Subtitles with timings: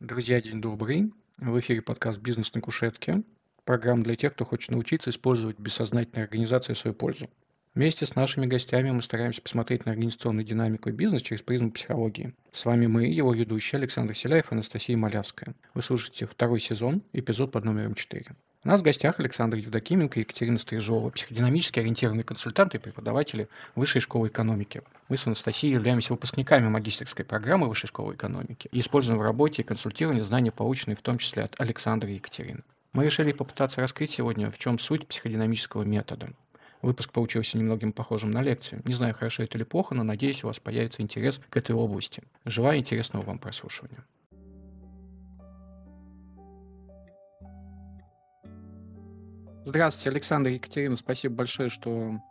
[0.00, 1.12] Друзья, день добрый.
[1.38, 3.24] В эфире подкаст «Бизнес на кушетке».
[3.64, 7.28] Программа для тех, кто хочет научиться использовать бессознательные организации в свою пользу.
[7.74, 12.32] Вместе с нашими гостями мы стараемся посмотреть на организационную динамику и бизнес через призму психологии.
[12.52, 15.56] С вами мы, его ведущие Александр Селяев и Анастасия Малявская.
[15.74, 18.36] Вы слушаете второй сезон, эпизод под номером 4.
[18.68, 24.02] У нас в гостях Александр Евдокименко и Екатерина Стрижова, психодинамически ориентированные консультанты и преподаватели Высшей
[24.02, 24.82] школы экономики.
[25.08, 29.64] Мы с Анастасией являемся выпускниками магистрской программы Высшей школы экономики и используем в работе и
[29.64, 32.62] консультировании знания, полученные в том числе от Александра и Екатерины.
[32.92, 36.28] Мы решили попытаться раскрыть сегодня, в чем суть психодинамического метода.
[36.82, 38.82] Выпуск получился немногим похожим на лекцию.
[38.84, 42.22] Не знаю, хорошо это или плохо, но надеюсь, у вас появится интерес к этой области.
[42.44, 44.04] Желаю интересного вам прослушивания.
[49.68, 50.96] Здравствуйте, Александр и Екатерина.
[50.96, 51.90] Спасибо большое, что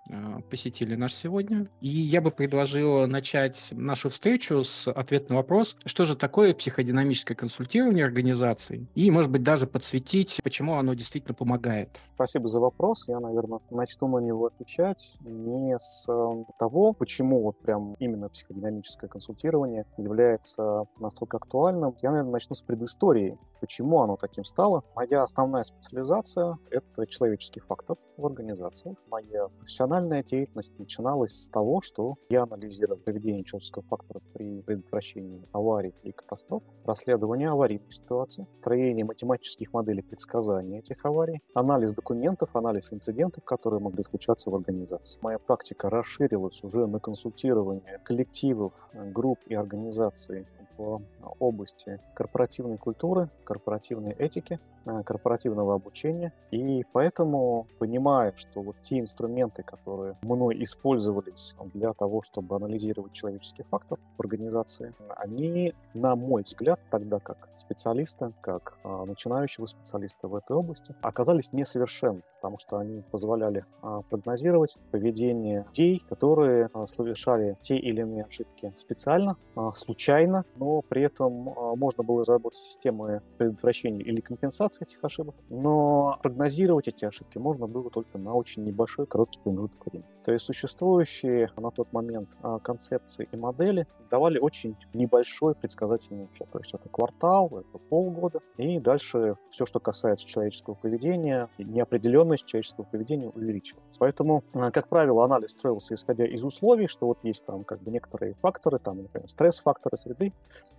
[0.09, 1.67] э, посетили нас сегодня.
[1.81, 7.37] И я бы предложил начать нашу встречу с ответа на вопрос, что же такое психодинамическое
[7.37, 11.99] консультирование организаций, и, может быть, даже подсветить, почему оно действительно помогает.
[12.15, 13.07] Спасибо за вопрос.
[13.07, 19.11] Я, наверное, начну на него отвечать не с э, того, почему вот прям именно психодинамическое
[19.11, 21.95] консультирование является настолько актуальным.
[22.01, 24.83] Я, наверное, начну с предыстории, почему оно таким стало.
[24.95, 28.95] Моя основная специализация— это человек человеческий фактор в организации.
[29.09, 35.93] Моя профессиональная деятельность начиналась с того, что я анализировал поведение человеческого фактора при предотвращении аварий
[36.03, 43.43] и катастроф, расследование аварийных ситуаций, строение математических моделей предсказания этих аварий, анализ документов, анализ инцидентов,
[43.43, 45.19] которые могли случаться в организации.
[45.21, 51.01] Моя практика расширилась уже на консультирование коллективов, групп и организаций в
[51.39, 56.33] области корпоративной культуры, корпоративной этики, э, корпоративного обучения.
[56.51, 63.63] И поэтому, понимая, что вот те инструменты, которые мной использовались для того, чтобы анализировать человеческий
[63.63, 70.35] фактор в организации, они, на мой взгляд, тогда как специалиста, как а, начинающего специалиста в
[70.35, 77.57] этой области, оказались несовершенны, потому что они позволяли а, прогнозировать поведение людей, которые а, совершали
[77.61, 79.37] те или иные ошибки специально,
[79.73, 85.35] случайно, но при этом этом а, можно было разработать системы предотвращения или компенсации этих ошибок,
[85.49, 90.09] но прогнозировать эти ошибки можно было только на очень небольшой короткий промежуток времени.
[90.23, 96.51] То есть существующие на тот момент а, концепции и модели давали очень небольшой предсказательный эффект.
[96.51, 102.85] То есть это квартал, это полгода, и дальше все, что касается человеческого поведения, неопределенность человеческого
[102.85, 103.97] поведения увеличивалась.
[103.99, 107.91] Поэтому, а, как правило, анализ строился исходя из условий, что вот есть там как бы
[107.91, 110.33] некоторые факторы, там, например, стресс-факторы среды,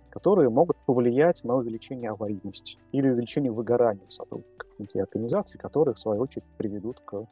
[0.09, 6.21] которые могут повлиять на увеличение аварийности или увеличение выгорания сотрудников и организаций, которые, в свою
[6.21, 7.25] очередь, приведут к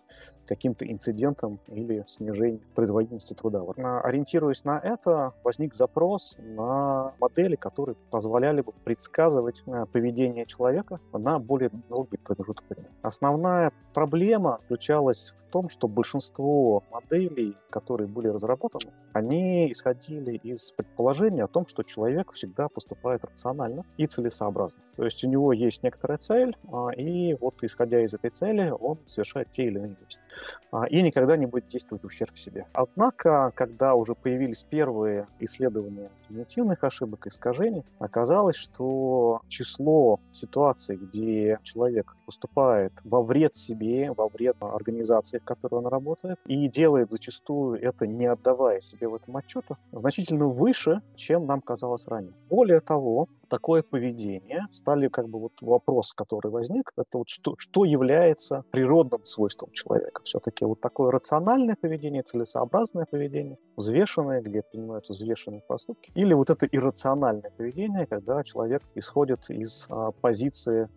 [0.45, 3.61] каким-то инцидентам или снижению производительности труда.
[3.61, 3.77] Вот.
[3.77, 11.39] Ориентируясь на это, возник запрос на модели, которые позволяли бы предсказывать э, поведение человека на
[11.39, 12.89] более долгий промежуток времени.
[13.01, 21.43] Основная проблема заключалась в том, что большинство моделей, которые были разработаны, они исходили из предположения
[21.43, 24.81] о том, что человек всегда поступает рационально и целесообразно.
[24.95, 28.99] То есть у него есть некоторая цель, а, и вот исходя из этой цели он
[29.05, 30.25] совершает те или иные действия.
[30.71, 32.65] А, и никогда не будет действовать в ущерб себе.
[32.73, 41.59] Однако, когда уже появились первые исследования когнитивных ошибок и искажений, оказалось, что число ситуаций, где
[41.63, 47.81] человек поступает во вред себе, во вред организации, в которой он работает, и делает зачастую
[47.81, 52.33] это, не отдавая себе в этом отчета, значительно выше, чем нам казалось ранее.
[52.49, 57.85] Более того, такое поведение стали как бы вот вопрос, который возник, это вот что, что
[57.85, 60.21] является природным свойством человека.
[60.25, 66.65] Все-таки вот такое рациональное поведение, целесообразное поведение, взвешенное, где принимаются взвешенные поступки, или вот это
[66.65, 70.89] иррациональное поведение, когда человек исходит из а, позиции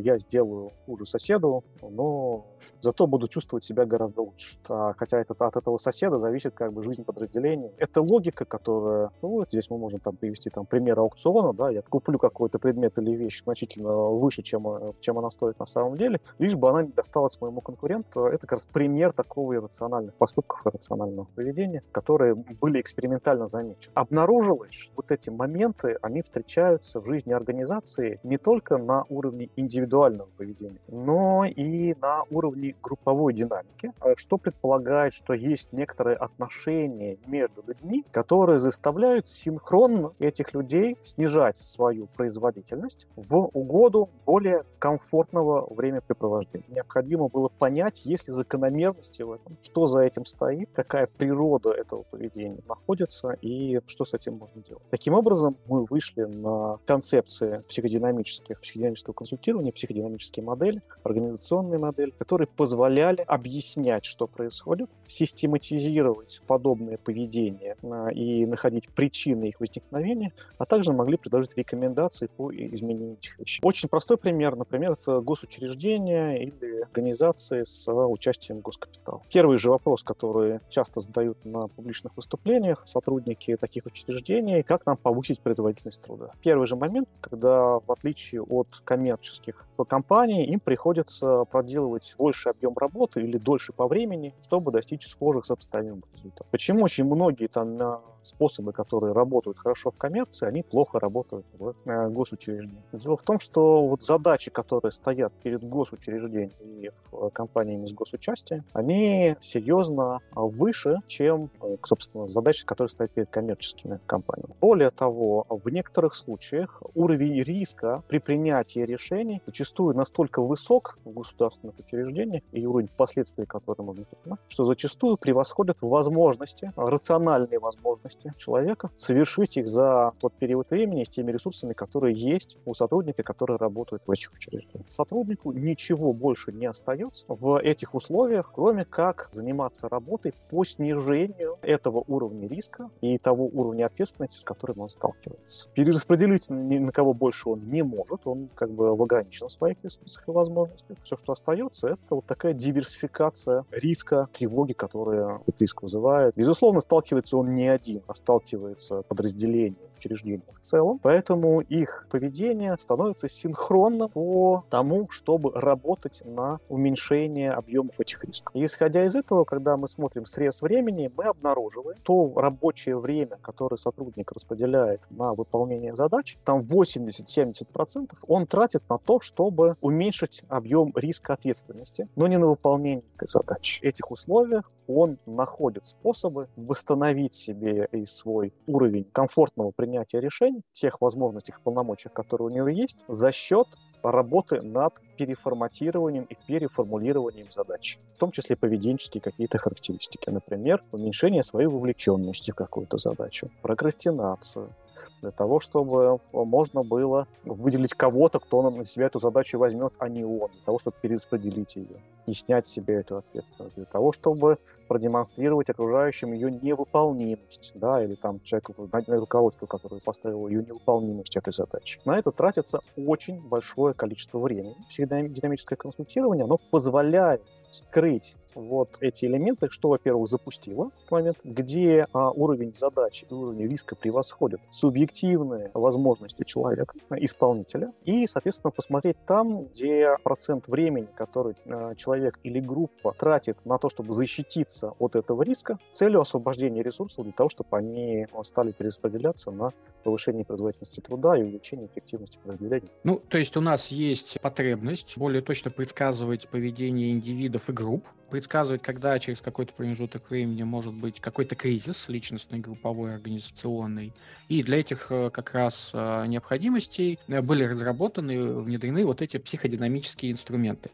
[0.00, 2.46] «я сделаю хуже соседу, но
[2.80, 4.56] зато буду чувствовать себя гораздо лучше.
[4.68, 7.72] А, хотя это, от этого соседа зависит как бы жизнь подразделения.
[7.78, 9.10] Это логика, которая...
[9.22, 12.98] Ну, вот здесь мы можем там привести там, пример аукциона, да, я куплю какой-то предмет
[12.98, 16.82] или вещь значительно выше, чем, э, чем она стоит на самом деле, лишь бы она
[16.82, 18.26] не досталась моему конкуренту.
[18.26, 23.92] Это как раз пример такого иррациональных поступков, иррационального поведения, которые были экспериментально замечены.
[23.94, 30.28] Обнаружилось, что вот эти моменты, они встречаются в жизни организации не только на уровне индивидуального
[30.36, 37.18] поведения, но и на уровне уровне групповой динамики, э, что предполагает, что есть некоторые отношения
[37.26, 46.66] между людьми, которые заставляют синхронно этих людей снижать свою производительность в угоду более комфортного времяпрепровождения.
[46.68, 52.02] Необходимо было понять, есть ли закономерности в этом, что за этим стоит, какая природа этого
[52.04, 54.82] поведения находится и что с этим можно делать.
[54.90, 63.20] Таким образом, мы вышли на концепции психодинамических, психодинамического консультирования, психодинамические модели, организационные модели, которые позволяли
[63.20, 71.16] объяснять, что происходит, систематизировать подобное поведение а, и находить причины их возникновения, а также могли
[71.16, 73.60] предложить рекомендации по изменению этих вещей.
[73.62, 79.22] Очень простой пример, например, это госучреждения или организации с участием госкапитала.
[79.32, 85.40] Первый же вопрос, который часто задают на публичных выступлениях сотрудники таких учреждений, как нам повысить
[85.40, 86.32] производительность труда.
[86.42, 93.20] Первый же момент, когда в отличие от коммерческих компаний, им приходится проделывать больше объем работы
[93.20, 96.46] или дольше по времени, чтобы достичь схожих сопоставимых результатов.
[96.50, 97.76] Почему очень многие там
[98.22, 102.84] способы, которые работают хорошо в коммерции, они плохо работают в э, госучреждениях.
[102.92, 108.64] Дело в том, что вот задачи, которые стоят перед госучреждениями и э, компаниями с госучастием,
[108.72, 114.54] они серьезно выше, чем, э, собственно, задачи, которые стоят перед коммерческими компаниями.
[114.60, 121.78] Более того, в некоторых случаях уровень риска при принятии решений зачастую настолько высок в государственных
[121.78, 122.17] учреждениях
[122.52, 129.68] и уровень последствий, которые можно понимать, что зачастую превосходят возможности, рациональные возможности человека совершить их
[129.68, 134.32] за тот период времени с теми ресурсами, которые есть у сотрудника, который работает в этих
[134.32, 134.86] учреждениях.
[134.88, 142.04] Сотруднику ничего больше не остается в этих условиях, кроме как заниматься работой по снижению этого
[142.06, 145.68] уровня риска и того уровня ответственности, с которым он сталкивается.
[145.74, 150.26] Перераспределить ни на кого больше он не может, он как бы в ограниченном своих ресурсах
[150.28, 150.98] и возможностях.
[151.02, 156.34] Все, что остается, это вот такая диверсификация риска, тревоги, которые этот риск вызывает.
[156.36, 164.08] Безусловно, сталкивается он не один сталкивается подразделение учреждения в целом, поэтому их поведение становится синхронно
[164.08, 168.54] по тому, чтобы работать на уменьшение объемов этих рисков.
[168.54, 173.76] И исходя из этого, когда мы смотрим срез времени, мы обнаруживаем то рабочее время, которое
[173.76, 181.34] сотрудник распределяет на выполнение задач, там 80-70% он тратит на то, чтобы уменьшить объем риска
[181.34, 183.80] ответственности, но не на выполнение задач.
[183.80, 189.87] В этих условиях он находит способы восстановить себе и свой уровень комфортного принятия
[190.20, 193.66] решений, тех возможностей полномочий, которые у него есть, за счет
[194.02, 201.66] работы над переформатированием и переформулированием задач, в том числе поведенческие какие-то характеристики, например, уменьшение своей
[201.66, 204.72] вовлеченности в какую-то задачу, прокрастинацию,
[205.20, 210.24] для того, чтобы можно было выделить кого-то, кто на себя эту задачу возьмет, а не
[210.24, 215.70] он, для того, чтобы перераспределить ее и снять себе эту ответственность, для того, чтобы продемонстрировать
[215.70, 218.74] окружающим ее невыполнимость, да, или там человеку,
[219.08, 222.00] руководству, которое поставило ее невыполнимость этой задачи.
[222.04, 224.76] На это тратится очень большое количество времени.
[224.90, 232.30] Психодинамическое консультирование, оно позволяет скрыть вот эти элементы, что, во-первых, запустило в момент, где а,
[232.30, 240.16] уровень задач и уровень риска превосходят субъективные возможности человека, исполнителя, и, соответственно, посмотреть там, где
[240.22, 245.78] процент времени, который а, человек или группа тратит на то, чтобы защититься от этого риска,
[245.92, 249.72] целью освобождения ресурсов для того, чтобы они стали перераспределяться на
[250.04, 252.90] повышение производительности труда и увеличение эффективности подразделений.
[253.04, 258.06] Ну, то есть у нас есть потребность более точно предсказывать поведение индивидов и групп,
[258.38, 264.12] предсказывать, когда через какой-то промежуток времени может быть какой-то кризис личностный, групповой, организационный.
[264.48, 270.30] И для этих э, как раз э, необходимостей э, были разработаны, внедрены вот эти психодинамические
[270.30, 270.90] инструменты.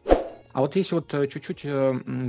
[0.53, 1.67] А вот если вот чуть-чуть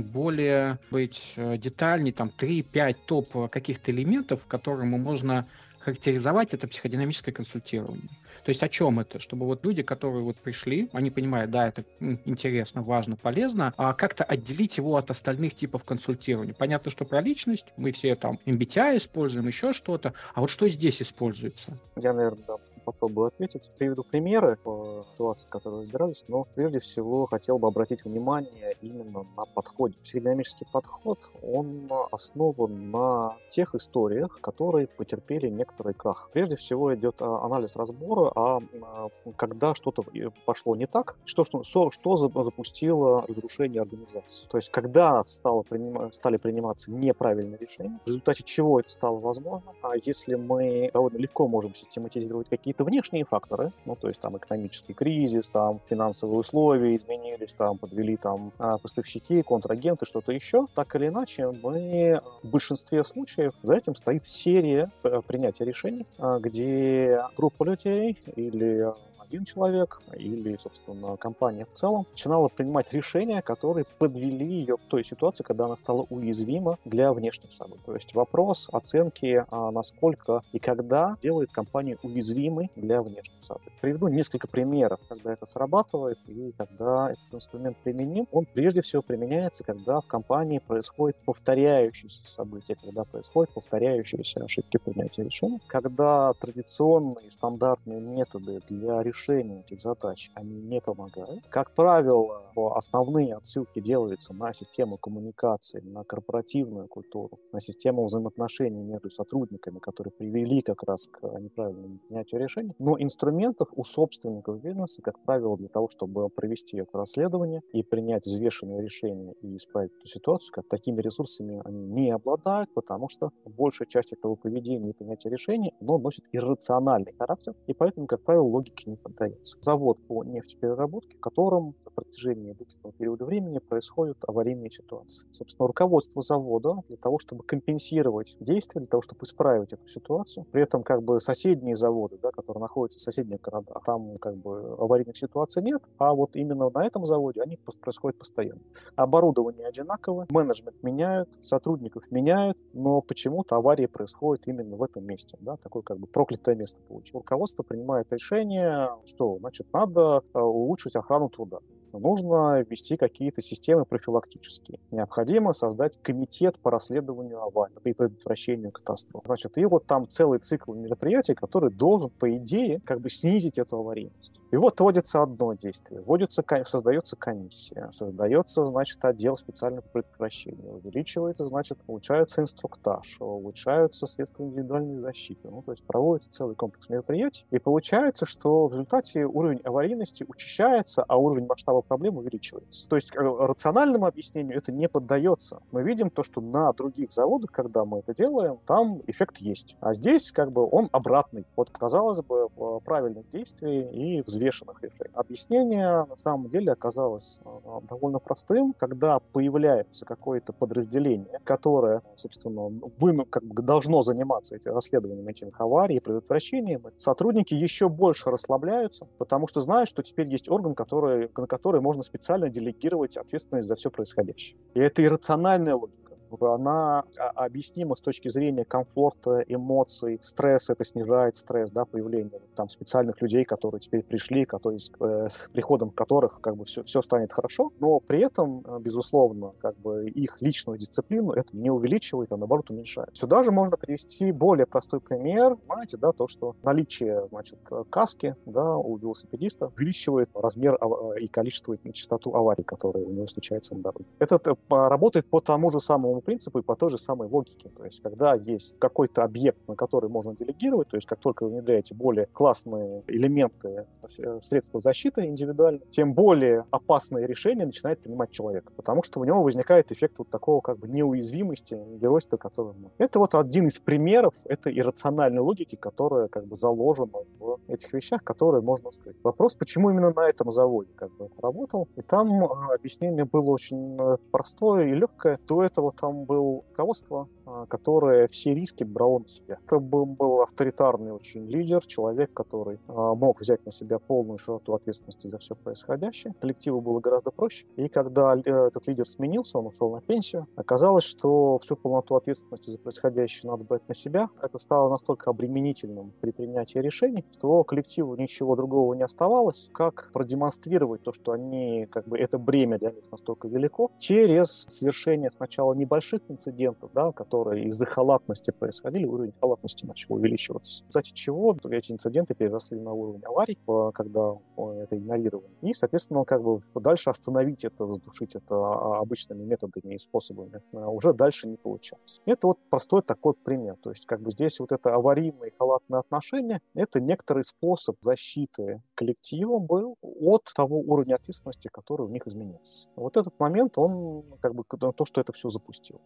[0.05, 5.47] более быть детальней, там 3-5 топ каких-то элементов, которым можно
[5.79, 8.09] характеризовать это психодинамическое консультирование.
[8.47, 9.19] То есть о чем это?
[9.19, 14.23] Чтобы вот люди, которые вот пришли, они понимают, да, это интересно, важно, полезно, а как-то
[14.23, 16.53] отделить его от остальных типов консультирования.
[16.53, 21.01] Понятно, что про личность мы все там MBTI используем, еще что-то, а вот что здесь
[21.01, 21.77] используется?
[21.97, 22.55] Я, наверное, да,
[22.87, 23.69] попробую ответить.
[23.77, 29.43] Приведу примеры по ситуации, которые разбирались, но прежде всего хотел бы обратить внимание именно на
[29.43, 29.97] подходе.
[30.03, 36.29] Психодинамический подход, он основан на тех историях, которые потерпели некоторый крах.
[36.31, 40.05] Прежде всего идет а, анализ разбора, а, а когда что-то
[40.45, 44.47] пошло не так, что, что, что запустило разрушение организации.
[44.47, 49.73] То есть когда стало приним, стали приниматься неправильные решения, в результате чего это стало возможно,
[49.81, 54.37] а если мы довольно легко можем систематизировать какие какие-то внешние факторы, ну, то есть там
[54.37, 60.95] экономический кризис, там финансовые условия изменились, там подвели там а, поставщики, контрагенты, что-то еще, так
[60.95, 67.21] или иначе, мы в большинстве случаев за этим стоит серия э, принятия решений, а, где
[67.35, 68.87] группа людей или
[69.27, 75.03] один человек или, собственно, компания в целом начинала принимать решения, которые подвели ее к той
[75.03, 77.81] ситуации, когда она стала уязвима для внешних событий.
[77.85, 83.71] То есть вопрос оценки, а, насколько и когда делает компанию уязвимой для внешних событий.
[83.81, 88.27] Приведу несколько примеров, когда это срабатывает и когда этот инструмент применим.
[88.31, 95.23] Он прежде всего применяется, когда в компании происходит повторяющиеся события, когда происходят повторяющиеся ошибки принятия
[95.23, 101.45] решений, когда традиционные стандартные методы для решения решению этих задач они не помогают.
[101.49, 102.43] Как правило,
[102.75, 110.11] основные отсылки делаются на систему коммуникации, на корпоративную культуру, на систему взаимоотношений между сотрудниками, которые
[110.11, 112.73] привели как раз к неправильному принятию решений.
[112.79, 118.25] Но инструментов у собственников бизнеса, как правило, для того, чтобы провести это расследование и принять
[118.25, 123.87] взвешенное решение и исправить эту ситуацию, как такими ресурсами они не обладают, потому что большая
[123.87, 128.87] часть этого поведения и принятия решений, оно носит иррациональный характер, и поэтому, как правило, логики
[128.89, 129.57] не поддается.
[129.61, 135.25] Завод по нефтепереработке, в котором на протяжении длительного периода времени происходят аварийные ситуации.
[135.31, 140.63] Собственно, руководство завода для того, чтобы компенсировать действия, для того, чтобы исправить эту ситуацию, при
[140.63, 145.17] этом как бы соседние заводы, да, которые находятся в соседних городах, там как бы аварийных
[145.17, 148.61] ситуаций нет, а вот именно на этом заводе они происходят постоянно.
[148.95, 155.57] Оборудование одинаковое, менеджмент меняют, сотрудников меняют, но почему-то аварии происходят именно в этом месте, да,
[155.57, 157.13] такое как бы проклятое место получилось.
[157.13, 159.37] Руководство принимает решение что?
[159.39, 161.59] Значит, надо э, улучшить охрану труда
[161.93, 164.79] нужно ввести какие-то системы профилактические.
[164.91, 169.23] Необходимо создать комитет по расследованию аварий и предотвращению катастроф.
[169.25, 173.77] Значит, и вот там целый цикл мероприятий, который должен, по идее, как бы снизить эту
[173.77, 174.39] аварийность.
[174.51, 176.01] И вот вводится одно действие.
[176.01, 184.99] Вводится, создается комиссия, создается, значит, отдел специального предотвращения, увеличивается, значит, улучшается инструктаж, улучшаются средства индивидуальной
[184.99, 185.49] защиты.
[185.49, 191.03] Ну, то есть проводится целый комплекс мероприятий, и получается, что в результате уровень аварийности учащается,
[191.03, 192.87] а уровень масштаба проблем увеличивается.
[192.87, 195.61] То есть э, рациональному объяснению это не поддается.
[195.71, 199.75] Мы видим то, что на других заводах, когда мы это делаем, там эффект есть.
[199.81, 201.45] А здесь как бы он обратный.
[201.55, 202.49] Вот, казалось бы,
[202.85, 205.11] правильных действий и взвешенных решений.
[205.13, 207.49] Объяснение на самом деле оказалось э,
[207.89, 208.73] довольно простым.
[208.77, 215.97] Когда появляется какое-то подразделение, которое, собственно, вы, как бы должно заниматься этим расследованием этих аварий
[215.97, 221.47] и предотвращением, сотрудники еще больше расслабляются, потому что знают, что теперь есть орган, который, на
[221.47, 224.57] который можно специально делегировать ответственность за все происходящее.
[224.73, 226.06] И это иррациональная логика
[226.41, 227.03] она
[227.35, 233.45] объяснима с точки зрения комфорта, эмоций, стресс, это снижает стресс, да, появление там специальных людей,
[233.45, 237.99] которые теперь пришли, которые, э, с приходом которых как бы все, все станет хорошо, но
[237.99, 243.15] при этом, э, безусловно, как бы их личную дисциплину это не увеличивает, а наоборот уменьшает.
[243.15, 248.75] Сюда же можно привести более простой пример, знаете, да, то, что наличие, значит, каски, да,
[248.77, 250.77] у велосипедиста увеличивает размер
[251.19, 254.05] и количество и частоту аварий, которые у него случаются на дороге.
[254.19, 257.69] Это э, работает по тому же самому самому принципу и по той же самой логике.
[257.69, 261.51] То есть, когда есть какой-то объект, на который можно делегировать, то есть, как только вы
[261.51, 263.85] внедряете более классные элементы
[264.19, 269.43] э, средства защиты индивидуально, тем более опасные решения начинает принимать человек, потому что у него
[269.43, 272.73] возникает эффект вот такого как бы неуязвимости, геройства, который...
[272.97, 278.23] Это вот один из примеров этой иррациональной логики, которая как бы заложена в этих вещах,
[278.23, 279.15] которые можно сказать.
[279.23, 283.51] Вопрос, почему именно на этом заводе как бы это работал, и там э, объяснение было
[283.51, 285.39] очень э, простое и легкое.
[285.47, 289.57] До этого там был руководство, а, которое все риски брало на себя.
[289.65, 294.73] Это был, был авторитарный очень лидер, человек, который а, мог взять на себя полную широту
[294.73, 296.33] ответственности за все происходящее.
[296.41, 297.65] Коллективу было гораздо проще.
[297.77, 302.79] И когда этот лидер сменился, он ушел на пенсию, оказалось, что всю полноту ответственности за
[302.79, 304.29] происходящее надо брать на себя.
[304.41, 311.01] Это стало настолько обременительным при принятии решений, что коллективу ничего другого не оставалось, как продемонстрировать
[311.01, 316.21] то, что они, как бы, это бремя для них настолько велико, через совершение сначала небольших
[316.27, 320.83] инцидентов, да, которые из-за халатности происходили, уровень халатности начал увеличиваться.
[320.83, 323.57] В результате чего эти инциденты переросли на уровень аварий,
[323.93, 325.49] когда это игнорировали.
[325.61, 330.89] И, соответственно, как бы дальше остановить это, задушить это а, обычными методами и способами а,
[330.89, 332.21] уже дальше не получалось.
[332.25, 333.75] Это вот простой такой пример.
[333.81, 338.81] То есть как бы здесь вот это аварийное и халатное отношение, это некоторый способ защиты
[338.95, 342.87] коллектива был от того уровня ответственности, который у них изменился.
[342.95, 346.01] Вот этот момент, он как бы то, что это все запустил.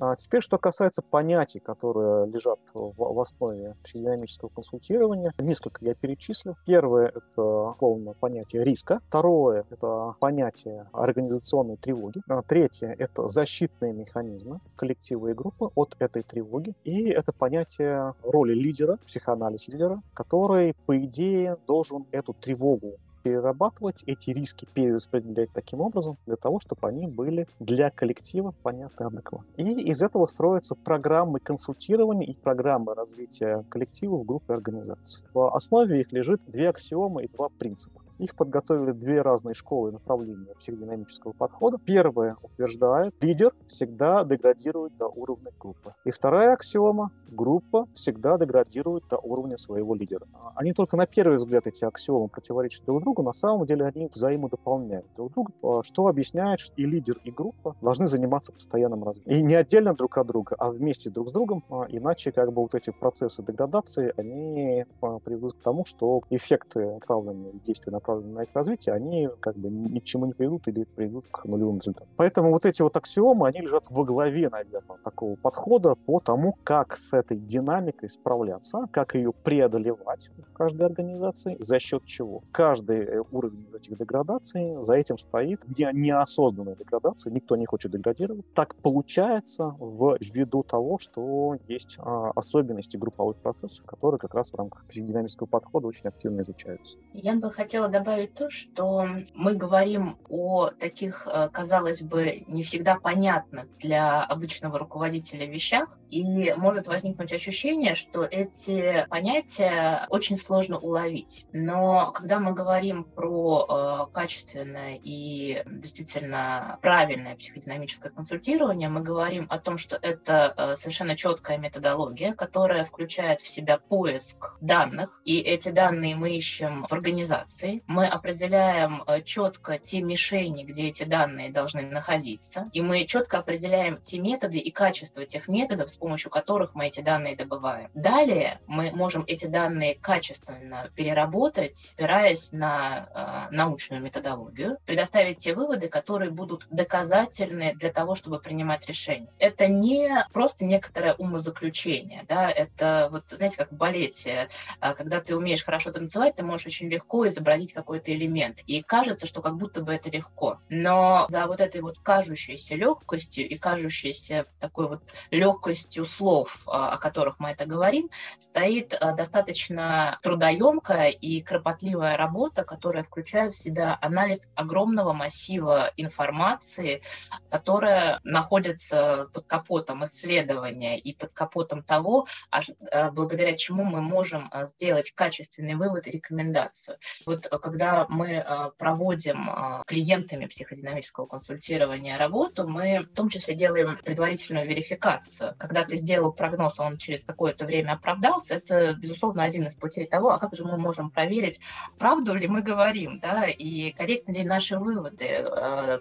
[0.00, 6.56] А теперь, что касается понятий, которые лежат в, основе психодинамического консультирования, несколько я перечислю.
[6.64, 9.00] Первое— это полное понятие риска.
[9.08, 12.22] Второе— это понятие организационной тревоги.
[12.28, 16.74] А третье— это защитные механизмы коллектива и группы от этой тревоги.
[16.84, 24.30] И это понятие роли лидера, психоанализ лидера, который, по идее, должен эту тревогу перерабатывать, эти
[24.30, 29.44] риски перераспределять таким образом, для того, чтобы они были для коллектива понятны одинаково.
[29.56, 35.24] И из этого строятся программы консультирования и программы развития коллектива в группе организаций.
[35.34, 38.02] В основе их лежит две аксиомы и два принципа.
[38.20, 41.78] Их подготовили две разные школы направления психодинамического подхода.
[41.82, 45.94] Первая утверждает, лидер всегда деградирует до уровня группы.
[46.04, 50.26] И вторая аксиома, группа всегда деградирует до уровня своего лидера.
[50.54, 55.06] Они только на первый взгляд, эти аксиомы, противоречат друг другу, на самом деле они взаимодополняют
[55.16, 59.38] друг друга, а, что объясняет, что и лидер, и группа должны заниматься постоянным развитием.
[59.38, 62.60] И не отдельно друг от друга, а вместе друг с другом, а, иначе как бы
[62.60, 68.42] вот эти процессы деградации, они а, приведут к тому, что эффекты направленные, действия направлены на
[68.42, 72.08] их развитие, они как бы ни к чему не приведут или приведут к нулевым результатам.
[72.16, 76.96] Поэтому вот эти вот аксиомы, они лежат во главе, наверное, такого подхода по тому, как
[76.96, 82.42] с этой динамикой справляться, как ее преодолевать в каждой организации, за счет чего.
[82.52, 88.44] Каждый э, уровень этих деградаций за этим стоит не, неосознанная деградация, никто не хочет деградировать.
[88.54, 89.74] Так получается
[90.20, 95.88] ввиду того, что есть а, особенности групповых процессов, которые как раз в рамках психодинамического подхода
[95.88, 96.98] очень активно изучаются.
[97.12, 102.96] Я бы хотела добавить то, что мы говорим о таких, э, казалось бы, не всегда
[102.96, 111.46] понятных для обычного руководителя вещах, и может возникнуть ощущение, что эти понятия очень сложно уловить.
[111.52, 119.58] Но когда мы говорим про э, качественное и действительно правильное психодинамическое консультирование, мы говорим о
[119.58, 125.70] том, что это э, совершенно четкая методология, которая включает в себя поиск данных, и эти
[125.70, 127.82] данные мы ищем в организации.
[127.90, 133.96] Мы определяем э, четко те мишени, где эти данные должны находиться, и мы четко определяем
[134.00, 137.90] те методы и качество тех методов, с помощью которых мы эти данные добываем.
[137.94, 145.88] Далее мы можем эти данные качественно переработать, опираясь на э, научную методологию, предоставить те выводы,
[145.88, 149.32] которые будут доказательны для того, чтобы принимать решения.
[149.40, 154.48] Это не просто некоторое умозаключение, да, это вот, знаете, как в балете,
[154.80, 159.26] э, когда ты умеешь хорошо танцевать, ты можешь очень легко изобразить какой-то элемент, и кажется,
[159.26, 160.58] что как будто бы это легко.
[160.68, 166.92] Но за вот этой вот кажущейся легкостью и кажущейся такой вот легкостью слов, слов, а,
[166.92, 173.58] о которых мы это говорим, стоит а, достаточно трудоемкая и кропотливая работа, которая включает в
[173.58, 177.02] себя анализ огромного массива информации,
[177.50, 185.12] которая находится под капотом исследования и под капотом того, а, благодаря чему мы можем сделать
[185.14, 186.98] качественный вывод и рекомендацию.
[187.26, 188.44] Вот когда мы
[188.78, 189.48] проводим
[189.86, 195.54] клиентами психодинамического консультирования работу, мы в том числе делаем предварительную верификацию.
[195.58, 200.30] Когда ты сделал прогноз, он через какое-то время оправдался, это, безусловно, один из путей того,
[200.30, 201.60] а как же мы можем проверить,
[201.98, 205.44] правду ли мы говорим, да, и корректны ли наши выводы,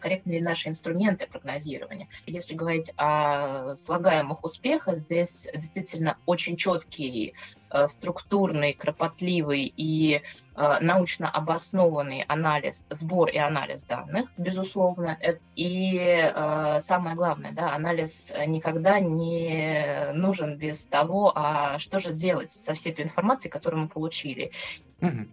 [0.01, 2.07] корректны ли наши инструменты прогнозирования.
[2.25, 7.35] Если говорить о слагаемых успехах, здесь действительно очень четкий
[7.87, 10.21] структурный, кропотливый и
[10.55, 15.17] э, научно обоснованный анализ, сбор и анализ данных, безусловно.
[15.55, 22.51] И э, самое главное, да, анализ никогда не нужен без того, а что же делать
[22.51, 24.51] со всей этой информацией, которую мы получили.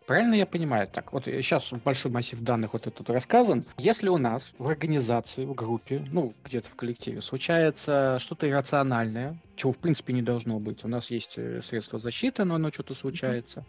[0.06, 0.88] Правильно я понимаю?
[0.88, 3.64] Так, вот сейчас большой массив данных вот этот рассказан.
[3.78, 9.72] Если у нас в организации, в группе, ну, где-то в коллективе случается что-то иррациональное, чего
[9.72, 13.64] в принципе не должно быть, у нас есть э, средства защиты, но оно что-то случается,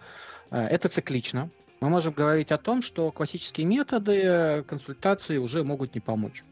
[0.51, 0.59] угу.
[0.59, 1.49] это циклично.
[1.79, 6.43] Мы можем говорить о том, что классические методы консультации уже могут не помочь.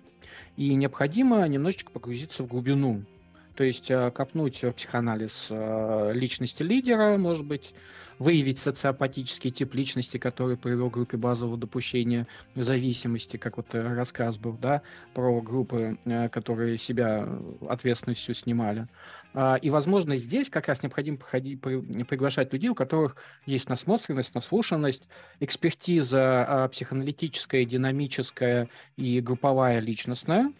[0.55, 3.03] И необходимо немножечко погрузиться в глубину
[3.55, 7.73] то есть э, копнуть психоанализ э, личности лидера, может быть,
[8.19, 14.37] выявить социопатический тип личности, который привел к группе базового допущения зависимости, как вот э, рассказ
[14.37, 14.81] был, да,
[15.13, 15.97] про группы,
[16.31, 17.27] которые себя
[17.67, 18.87] ответственностью снимали.
[19.33, 23.15] А, и, возможно, здесь как раз необходимо приходить, приглашать людей, у которых
[23.45, 25.07] есть насмотренность, наслушанность,
[25.39, 30.53] экспертиза психоаналитическая, динамическая и групповая личностная,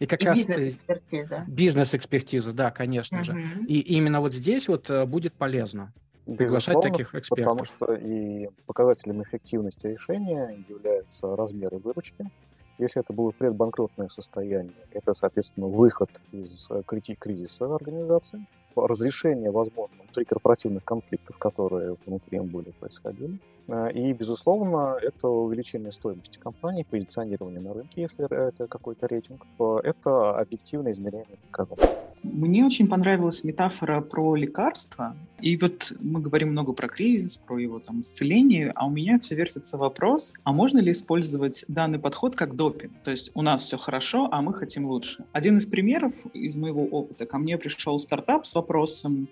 [0.00, 1.44] и как и раз бизнес-экспертиза.
[1.46, 3.24] Бизнес-экспертиза, да, конечно угу.
[3.26, 3.34] же.
[3.68, 5.92] И именно вот здесь вот э, будет полезно
[6.24, 7.44] приглашать Безусловно, таких экспертов.
[7.44, 12.30] Потому что и показателем эффективности решения являются размеры выручки,
[12.78, 20.82] Если это было предбанкротное состояние, это, соответственно, выход из э, кризиса организации, разрешение, возможно, внутрикорпоративных
[20.84, 23.38] конфликтов, которые внутри им были происходили.
[23.68, 29.46] Э, и, безусловно, это увеличение стоимости компании, позиционирование на рынке, если это какой-то рейтинг.
[29.84, 31.88] Это объективное измерение показателей.
[32.22, 35.16] Мне очень понравилась метафора про лекарства.
[35.40, 39.34] И вот мы говорим много про кризис, про его там исцеление, а у меня все
[39.34, 42.92] вертится вопрос, а можно ли использовать данный подход как допинг?
[43.04, 45.24] То есть у нас все хорошо, а мы хотим лучше.
[45.32, 47.24] Один из примеров из моего опыта.
[47.24, 49.28] Ко мне пришел стартап с вопросом,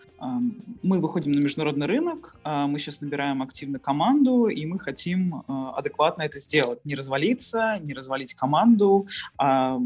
[0.83, 4.18] мы выходим на международный рынок, а мы сейчас набираем активно команду,
[4.49, 6.85] и мы хотим а, адекватно это сделать.
[6.85, 9.79] Не развалиться, не развалить команду, а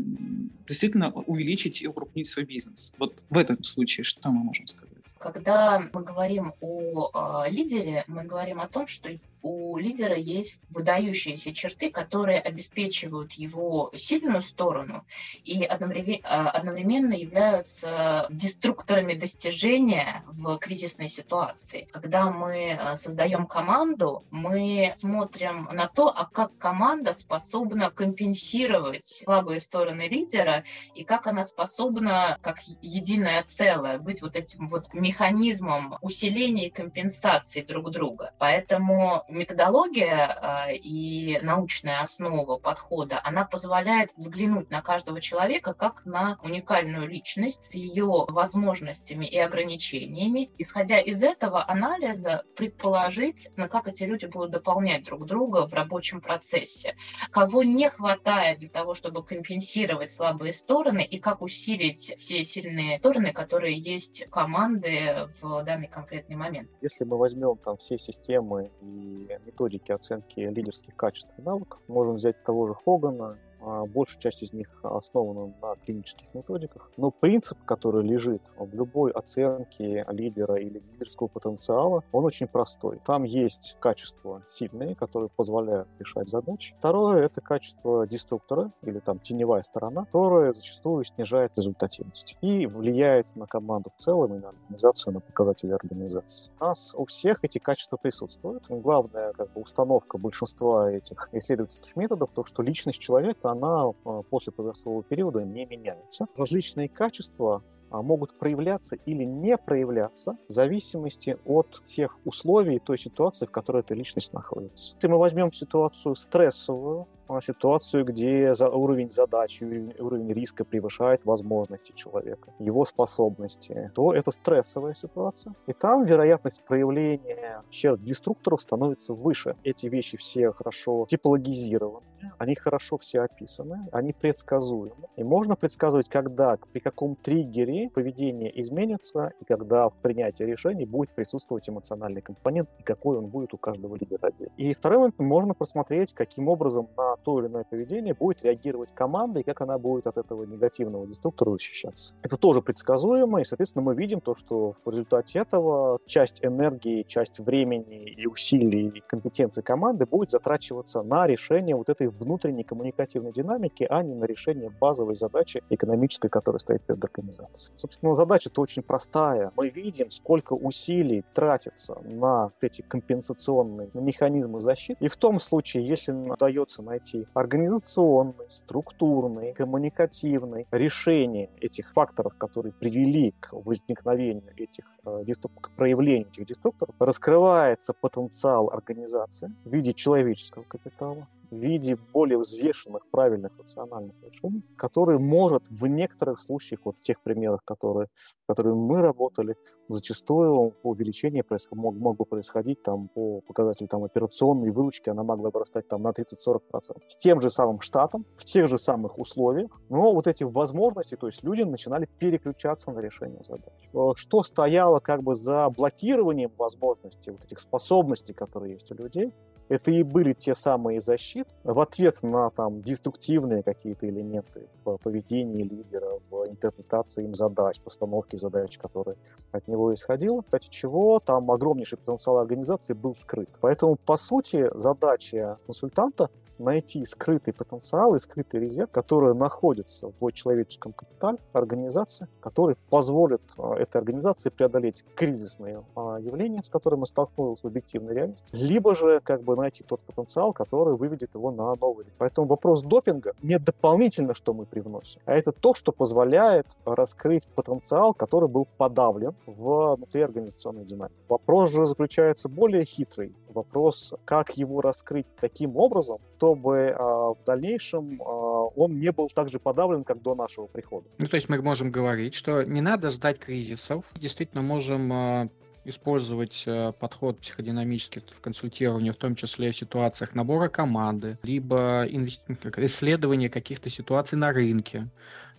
[0.67, 2.93] действительно увеличить и укрупнить свой бизнес.
[2.99, 4.93] Вот в этом случае что мы можем сказать?
[5.19, 9.09] Когда мы говорим о э, лидере, мы говорим о том, что
[9.43, 15.05] у лидера есть выдающиеся черты, которые обеспечивают его сильную сторону
[15.45, 21.89] и одновременно являются деструкторами достижения в кризисной ситуации.
[21.93, 29.61] Когда мы э, создаем команду, мы смотрим на то, а как команда способна компенсировать слабые
[29.61, 36.69] стороны лидера и как она способна, как единое целое, быть вот этим вот механизмом усиления
[36.69, 38.33] и компенсации друг друга.
[38.39, 46.39] Поэтому методология э, и научная основа подхода, она позволяет взглянуть на каждого человека как на
[46.43, 50.51] уникальную личность с ее возможностями и ограничениями.
[50.59, 56.21] Исходя из этого анализа, предположить, на как эти люди будут дополнять друг друга в рабочем
[56.21, 56.97] процессе,
[57.31, 63.33] кого не хватает для того, чтобы компенсировать слабые стороны и как усилить те сильные стороны,
[63.33, 66.71] которые есть команды в данный конкретный момент.
[66.81, 71.81] Если мы возьмем там все системы и методики оценки лидерских качеств и навыков.
[71.89, 76.91] Можем взять того же Хогана, большая часть из них основана на клинических методиках.
[76.97, 83.01] Но принцип, который лежит в любой оценке лидера или лидерского потенциала, он очень простой.
[83.05, 86.75] Там есть качества сильные, которые позволяют решать задачи.
[86.79, 93.47] Второе— это качество деструктора или там теневая сторона, которая зачастую снижает результативность и влияет на
[93.47, 96.51] команду в целом и на организацию, на показатели организации.
[96.61, 98.65] У нас у всех эти качества присутствуют.
[98.69, 104.53] Главная как бы, установка большинства этих исследовательских методов— то, что личность человека она а, после
[104.53, 106.27] подросткового периода не меняется.
[106.37, 113.47] Различные качества а, могут проявляться или не проявляться в зависимости от тех условий той ситуации,
[113.47, 114.95] в которой эта личность находится.
[114.97, 117.07] Если мы возьмем ситуацию стрессовую,
[117.41, 119.65] ситуацию, где за уровень задачи,
[119.99, 125.55] уровень риска превышает возможности человека, его способности, то это стрессовая ситуация.
[125.67, 129.57] И там вероятность проявления черт деструкторов становится выше.
[129.65, 132.07] Эти вещи все хорошо типологизированы,
[132.39, 135.09] они хорошо все описаны, они предсказуемы.
[135.17, 141.11] И можно предсказывать, когда, при каком триггере поведение изменится, и когда в принятии решений будет
[141.11, 144.31] присутствовать эмоциональный компонент, и какой он будет у каждого лидера.
[144.57, 149.41] И второй момент, можно просмотреть, каким образом на то или иное поведение будет реагировать команда
[149.41, 152.15] и как она будет от этого негативного деструктора защищаться.
[152.23, 157.41] Это тоже предсказуемо, и, соответственно, мы видим то, что в результате этого часть энергии, часть
[157.41, 163.87] времени и усилий и компетенции команды будет затрачиваться на решение вот этой внутренней коммуникативной динамики,
[163.89, 167.73] а не на решение базовой задачи экономической, которая стоит перед организацией.
[167.77, 169.53] Собственно, задача-то очень простая.
[169.57, 175.05] Мы видим, сколько усилий тратится на эти компенсационные механизмы защиты.
[175.05, 182.73] И в том случае, если удается найти найти организационный, структурный, коммуникативный решение этих факторов, которые
[182.73, 185.25] привели к возникновению этих э,
[185.61, 193.07] к проявлению этих деструкторов, раскрывается потенциал организации в виде человеческого капитала, в виде более взвешенных,
[193.11, 198.09] правильных рациональных решений, который может в некоторых случаях, вот в тех примерах, которые,
[198.49, 199.57] которые мы работали,
[199.89, 205.51] зачастую увеличение происход, мог, мог бы происходить там, по показателю там, операционной выручки, она могла
[205.51, 207.03] бы растать там, на 30-40%.
[207.09, 211.27] С тем же самым штатом, в тех же самых условиях, но вот эти возможности, то
[211.27, 213.75] есть люди начинали переключаться на решение задач.
[214.17, 219.35] Что стояло как бы за блокированием возможностей, вот этих способностей, которые есть у людей,
[219.73, 225.63] это и были те самые защиты в ответ на там деструктивные какие-то элементы в поведении
[225.63, 229.17] лидера, в интерпретации им задач, постановке задач, которые
[229.51, 233.49] от него исходило, кстати, чего там огромнейший потенциал организации был скрыт.
[233.61, 236.29] Поэтому, по сути, задача консультанта
[236.63, 243.75] найти скрытый потенциал и скрытый резерв, который находится в человеческом капитале организации, который позволит а,
[243.75, 249.21] этой организации преодолеть кризисные а, явления, с которыми мы столкнулись в объективной реальности, либо же
[249.25, 252.07] как бы найти тот потенциал, который выведет его на новый.
[252.19, 258.15] Поэтому вопрос допинга не дополнительно, что мы привносим, а это то, что позволяет раскрыть потенциал,
[258.15, 261.17] который был подавлен внутри организационной динамики.
[261.29, 263.35] Вопрос же заключается более хитрый.
[263.53, 269.51] Вопрос, как его раскрыть таким образом, чтобы а, в дальнейшем а, он не был так
[269.51, 271.07] же подавлен, как до нашего прихода.
[271.19, 274.05] Ну, то есть мы можем говорить, что не надо ждать кризисов.
[274.17, 275.49] Действительно, можем а,
[275.85, 276.65] использовать
[277.01, 284.39] подход психодинамический в консультировании, в том числе в ситуациях набора команды, либо исследования каких-то ситуаций
[284.39, 285.09] на рынке.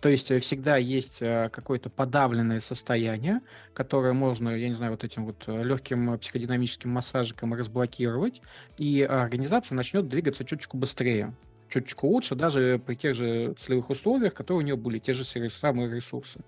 [0.04, 3.40] То есть э, всегда есть э, какое-то подавленное состояние,
[3.74, 8.42] которое можно, я не знаю, вот этим вот легким психодинамическим массажиком разблокировать,
[8.78, 11.34] и организация начнет двигаться чуточку быстрее
[11.70, 15.90] чуточку лучше, даже при тех же целевых условиях, которые у нее были, те же самые
[15.90, 16.40] ресурсы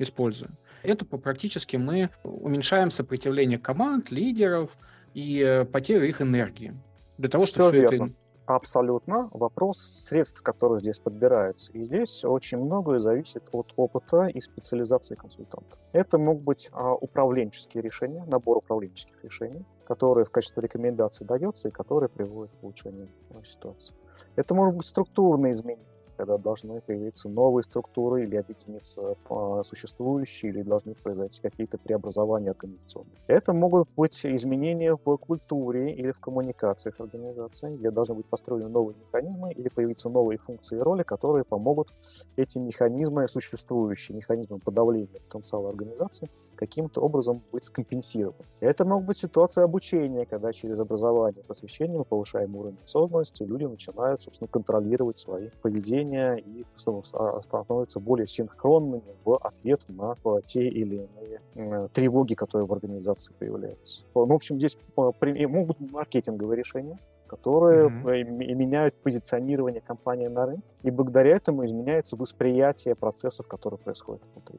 [0.00, 0.50] используя
[0.84, 4.70] это практически мы уменьшаем сопротивление команд, лидеров
[5.14, 6.74] и э, потерю их энергии.
[7.18, 8.12] Для того, чтобы все, все это...
[8.46, 9.30] Абсолютно.
[9.32, 11.72] Вопрос средств, которые здесь подбираются.
[11.72, 15.78] И здесь очень многое зависит от опыта и специализации консультанта.
[15.92, 21.70] Это могут быть а, управленческие решения, набор управленческих решений, которые в качестве рекомендаций дается и
[21.70, 23.08] которые приводят к улучшению
[23.46, 23.94] ситуации.
[24.36, 29.16] Это могут быть структурные изменения когда должны появиться новые структуры или объединиться
[29.64, 33.16] существующие, или должны произойти какие-то преобразования организационные.
[33.26, 38.96] Это могут быть изменения в культуре или в коммуникациях организации, где должны быть построены новые
[38.96, 41.88] механизмы или появиться новые функции и роли, которые помогут
[42.36, 48.34] эти механизмы, существующие механизмы подавления потенциала организации, каким-то образом быть скомпенсирован.
[48.60, 54.22] Это могут быть ситуации обучения, когда через образование просвещение мы повышаем уровень осознанности, люди начинают,
[54.22, 60.14] собственно, контролировать свои поведения и становятся более синхронными в ответ на
[60.46, 61.08] те или
[61.54, 64.04] иные тревоги, которые в организации появляются.
[64.14, 68.54] Ну, в общем, здесь могут быть маркетинговые решения, которые mm-hmm.
[68.54, 74.58] меняют позиционирование компании на рынке, и благодаря этому изменяется восприятие процессов, которые происходят внутри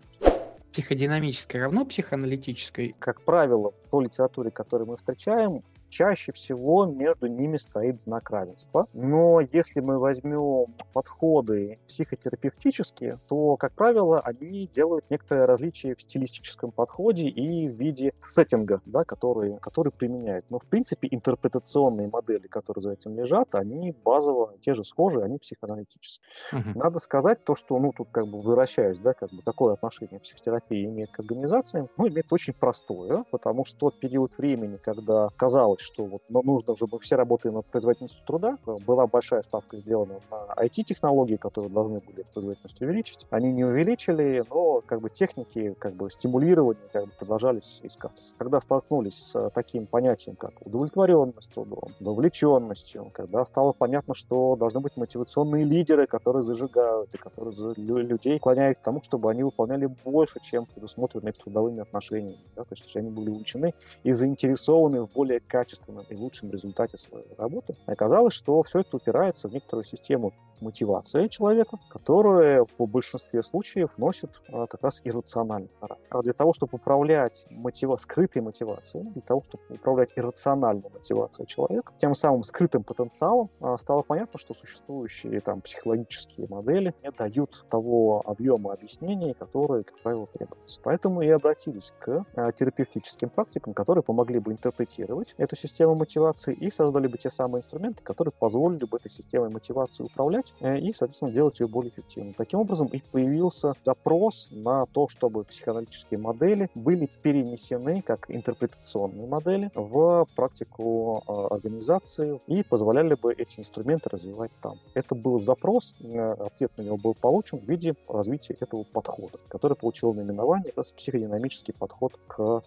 [0.76, 2.94] психодинамической равно психоаналитической?
[3.00, 5.64] Как правило, в той литературе, которую мы встречаем,
[5.96, 8.88] чаще всего между ними стоит знак равенства.
[8.92, 16.72] Но если мы возьмем подходы психотерапевтические, то, как правило, они делают некоторое различие в стилистическом
[16.72, 20.46] подходе и в виде сеттинга, да, который, который применяют.
[20.50, 25.38] Но, в принципе, интерпретационные модели, которые за этим лежат, они базово те же схожие, они
[25.38, 26.28] психоаналитические.
[26.52, 26.78] Угу.
[26.78, 30.84] Надо сказать то, что, ну, тут как бы выращаясь, да, как бы какое отношение психотерапия
[30.90, 35.85] имеет к организациям, ну, имеет очень простое, потому что тот период времени, когда казалось, казалось,
[35.86, 38.58] что вот нужно, чтобы все работали над производительностью труда.
[38.86, 43.26] Была большая ставка сделана на IT-технологии, которые должны были производительность увеличить.
[43.30, 48.34] Они не увеличили, но как бы техники как бы стимулирования как бы продолжались искаться.
[48.38, 54.98] Когда столкнулись с таким понятием, как удовлетворенность трудом, вовлеченностью, когда стало понятно, что должны быть
[54.98, 60.66] мотивационные лидеры, которые зажигают и которые людей склоняют к тому, чтобы они выполняли больше, чем
[60.66, 62.40] предусмотрено их трудовыми отношениями.
[62.56, 62.64] Да?
[62.64, 67.34] То есть они были увлечены и заинтересованы в более качественном качественном и лучшем результате своей
[67.38, 67.76] работы.
[67.86, 74.30] Оказалось, что все это упирается в некоторую систему мотивации человека, которая в большинстве случаев носит
[74.52, 76.08] а, как раз иррациональный характер.
[76.10, 77.98] А для того, чтобы управлять мотива...
[77.98, 84.02] скрытой мотивацией, для того, чтобы управлять иррациональной мотивацией человека, тем самым скрытым потенциалом, а, стало
[84.02, 90.80] понятно, что существующие там психологические модели не дают того объема объяснений, которые, как правило, требуются.
[90.84, 96.54] Поэтому и обратились к а, терапевтическим практикам, которые помогли бы интерпретировать эту эту систему мотивации
[96.54, 100.94] и создали бы те самые инструменты, которые позволили бы этой системой мотивации управлять э, и,
[100.94, 102.34] соответственно, делать ее более эффективной.
[102.34, 109.72] Таким образом, и появился запрос на то, чтобы психоаналитические модели были перенесены как интерпретационные модели
[109.74, 114.80] в практику э, организации и позволяли бы эти инструменты развивать там.
[114.94, 119.76] Это был запрос, э, ответ на него был получен в виде развития этого подхода, который
[119.78, 122.64] получил наименование как психодинамический подход к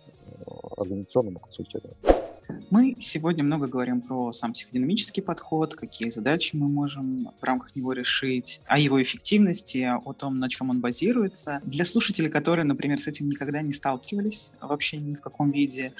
[0.77, 1.97] организационному консультированию.
[2.71, 7.93] Мы сегодня много говорим про сам психодинамический подход, какие задачи мы можем в рамках него
[7.93, 11.61] решить, о его эффективности, о том, на чем он базируется.
[11.65, 15.93] Для слушателей, которые, например, с этим никогда не сталкивались вообще ни в каком виде,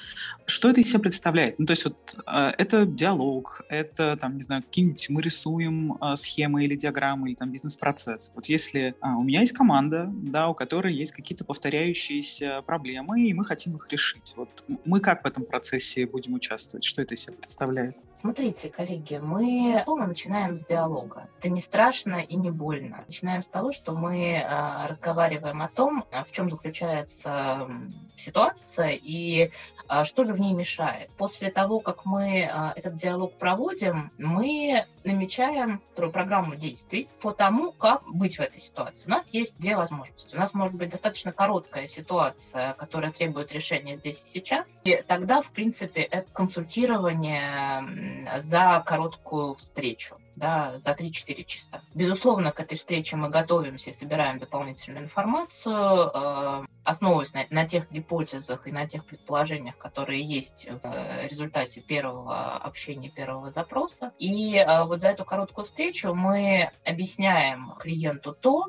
[0.45, 1.59] что это из себя представляет?
[1.59, 6.15] Ну, то есть вот э, это диалог, это, там, не знаю, какие-нибудь мы рисуем э,
[6.15, 8.31] схемы или диаграммы, или там бизнес-процесс.
[8.35, 13.33] Вот если а, у меня есть команда, да, у которой есть какие-то повторяющиеся проблемы, и
[13.33, 14.33] мы хотим их решить.
[14.35, 14.49] Вот
[14.85, 16.83] мы как в этом процессе будем участвовать?
[16.83, 17.95] Что это из себя представляет?
[18.19, 21.29] Смотрите, коллеги, мы мы начинаем с диалога.
[21.37, 23.05] Это не страшно и не больно.
[23.07, 27.69] Начинаем с того, что мы э, разговариваем о том, в чем заключается
[28.17, 29.51] ситуация и
[29.89, 31.09] э, что же в ней мешает.
[31.11, 38.03] После того, как мы э, этот диалог проводим, мы намечаем программу действий по тому, как
[38.07, 39.07] быть в этой ситуации.
[39.07, 40.35] У нас есть две возможности.
[40.35, 44.81] У нас может быть достаточно короткая ситуация, которая требует решения здесь и сейчас.
[44.85, 51.81] И тогда, в принципе, это консультирование за короткую встречу да, за 3-4 часа.
[51.93, 57.91] Безусловно, к этой встрече мы готовимся и собираем дополнительную информацию, э, основываясь на, на тех
[57.91, 64.11] гипотезах и на тех предположениях, которые есть в э, результате первого общения, первого запроса.
[64.17, 68.65] И э, вот за эту короткую встречу мы объясняем клиенту то,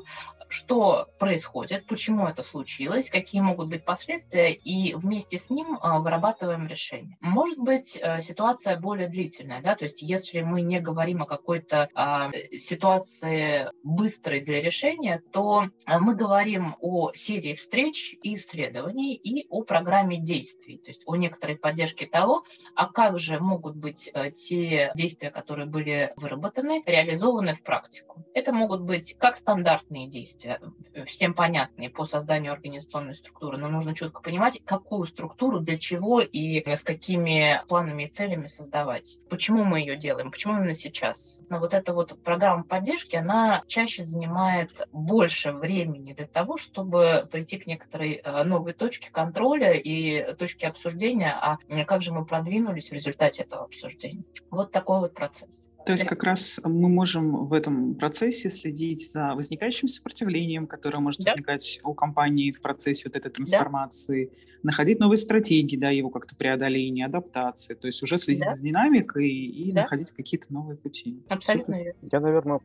[0.51, 6.67] что происходит, почему это случилось, какие могут быть последствия, и вместе с ним а, вырабатываем
[6.67, 7.17] решение.
[7.21, 11.89] Может быть, э, ситуация более длительная, да, то есть если мы не говорим о какой-то
[11.95, 19.63] а, ситуации быстрой для решения, то мы говорим о серии встреч и исследований и о
[19.63, 22.43] программе действий, то есть о некоторой поддержке того,
[22.75, 28.25] а как же могут быть э, те действия, которые были выработаны, реализованы в практику.
[28.33, 30.59] Это могут быть как стандартные действия,
[30.93, 36.21] э, всем понятные по созданию организационной структуры, но нужно четко понимать, какую структуру, для чего
[36.21, 39.17] и с какими планами и целями создавать.
[39.29, 41.43] Почему мы ее делаем, почему именно сейчас.
[41.49, 47.57] Но вот эта вот программа поддержки, она чаще занимает больше времени для того, чтобы прийти
[47.57, 47.67] к
[48.01, 53.43] некоторой э, новой точке контроля и точке обсуждения, а как же мы продвинулись в результате
[53.43, 54.23] этого обсуждения.
[54.49, 55.67] Вот такой вот процесс.
[55.83, 61.21] То есть как раз мы можем в этом процессе следить за возникающим сопротивлением, которое может
[61.21, 61.31] да.
[61.31, 64.31] возникать у компании в процессе вот этой трансформации, да.
[64.61, 68.55] находить новые стратегии, да, его как-то преодоления, адаптации, то есть уже следить да.
[68.55, 69.81] за динамикой и да.
[69.81, 71.19] находить какие-то новые пути.
[71.29, 71.99] Абсолютно верно.
[72.11, 72.59] Я, наверное,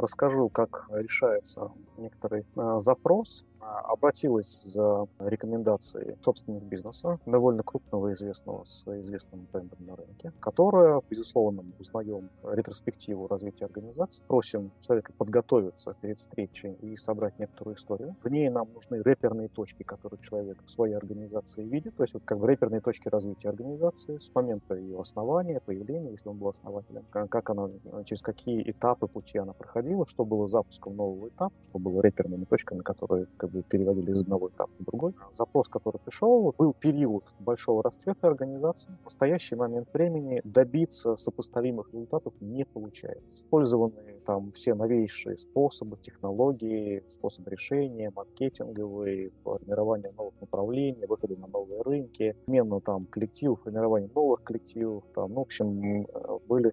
[0.00, 8.86] расскажу, как решается некоторый э, запрос обратилась за рекомендацией собственных бизнеса, довольно крупного известного с
[9.00, 16.18] известным брендом на рынке, которая, безусловно, мы узнаем ретроспективу развития организации, просим человека подготовиться перед
[16.18, 18.16] встречей и собрать некоторую историю.
[18.22, 22.22] В ней нам нужны реперные точки, которые человек в своей организации видит, то есть вот
[22.24, 27.04] как бы реперные точки развития организации с момента ее основания, появления, если он был основателем,
[27.10, 27.70] как она,
[28.04, 32.80] через какие этапы пути она проходила, что было запуском нового этапа, что было реперными точками,
[32.80, 35.14] которые как бы переводили из одного этапа в другой.
[35.32, 38.90] Запрос, который пришел, был период большого расцвета организации.
[39.02, 43.42] В настоящий момент времени добиться сопоставимых результатов не получается.
[43.42, 43.92] Использованы
[44.24, 52.36] там все новейшие способы, технологии, способы решения, маркетинговые, формирование новых направлений, выходы на новые рынки,
[52.44, 56.06] смена там коллективов, формирование новых коллективов, там, ну, в общем,
[56.46, 56.72] были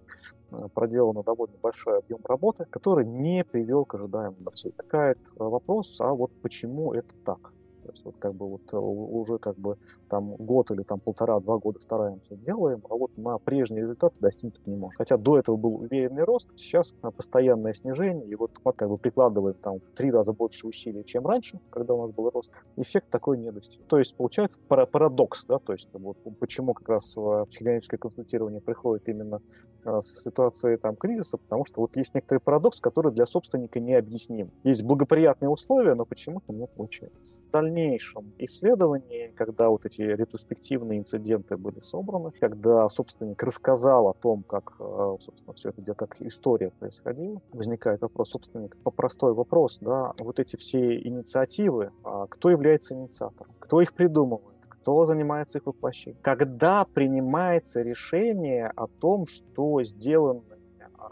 [0.52, 4.74] Э, проделано довольно большой объем работы, который не привел к ожидаемому результату.
[4.80, 7.52] Возникает вопрос, а вот почему это так?
[7.90, 9.76] То есть вот как бы вот э, уже как бы
[10.08, 14.76] там год или там полтора-два года стараемся, делаем, а вот на прежний результат достигнуть не
[14.76, 14.96] можем.
[14.96, 19.56] Хотя до этого был уверенный рост, сейчас постоянное снижение, и вот мы как бы прикладываем
[19.60, 23.38] там в три раза больше усилий, чем раньше, когда у нас был рост, эффект такой
[23.38, 23.84] не достиг.
[23.86, 27.16] То есть получается парадокс, да, то есть вот почему как раз
[27.48, 29.40] психодинамическое консультирование приходит именно
[29.84, 33.94] э, с ситуации там кризиса, потому что вот есть некоторый парадокс, который для собственника не
[33.94, 34.52] объясним.
[34.62, 37.40] Есть благоприятные условия, но почему-то не получается.
[37.52, 44.42] Дальнейшее дальнейшем исследовании, когда вот эти ретроспективные инциденты были собраны, когда собственник рассказал о том,
[44.42, 50.40] как, э, собственно, все это как история происходила, возникает вопрос, собственник, простой вопрос, да, вот
[50.40, 56.20] эти все инициативы, а кто является инициатором, кто их придумывает, кто занимается их воплощением.
[56.22, 60.42] Когда принимается решение о том, что сделано,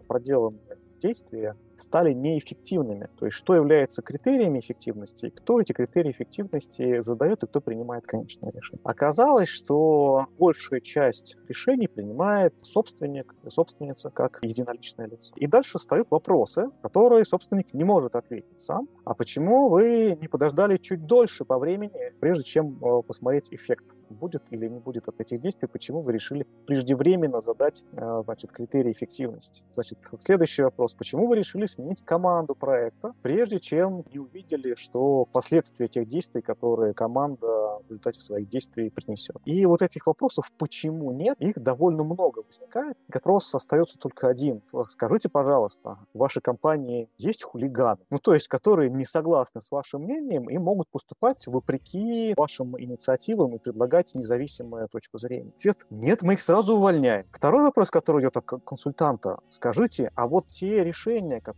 [0.07, 0.59] проделано
[1.01, 3.09] действия стали неэффективными.
[3.19, 8.51] То есть что является критериями эффективности, кто эти критерии эффективности задает и кто принимает конечное
[8.53, 8.81] решение.
[8.85, 15.35] Оказалось, что большая часть решений принимает собственник, собственница как единоличное лицо.
[15.37, 18.89] И дальше встают вопросы, которые собственник не может ответить сам.
[19.05, 23.85] А почему вы не подождали чуть дольше по времени, прежде чем э, посмотреть эффект?
[24.11, 25.69] Будет или не будет от этих действий?
[25.69, 29.63] Почему вы решили преждевременно задать э, значит, критерии эффективности?
[29.73, 30.95] Значит, следующий вопрос.
[30.95, 36.95] Почему вы решили сменить команду проекта, прежде чем не увидели, что последствия тех действий, которые
[36.95, 39.37] команда в результате своих действий принесет.
[39.45, 42.97] И вот этих вопросов, почему нет, их довольно много возникает.
[43.13, 44.63] Вопрос остается только один.
[44.89, 48.01] Скажите, пожалуйста, в вашей компании есть хулиганы?
[48.11, 53.55] Ну, то есть, которые не согласны с вашим мнением и могут поступать вопреки вашим инициативам
[53.55, 55.53] и предлагать независимую точку зрения.
[55.57, 57.27] Ответ– нет, мы их сразу увольняем.
[57.33, 59.39] Второй вопрос, который идет от консультанта.
[59.49, 61.58] Скажите, а вот те решения, которые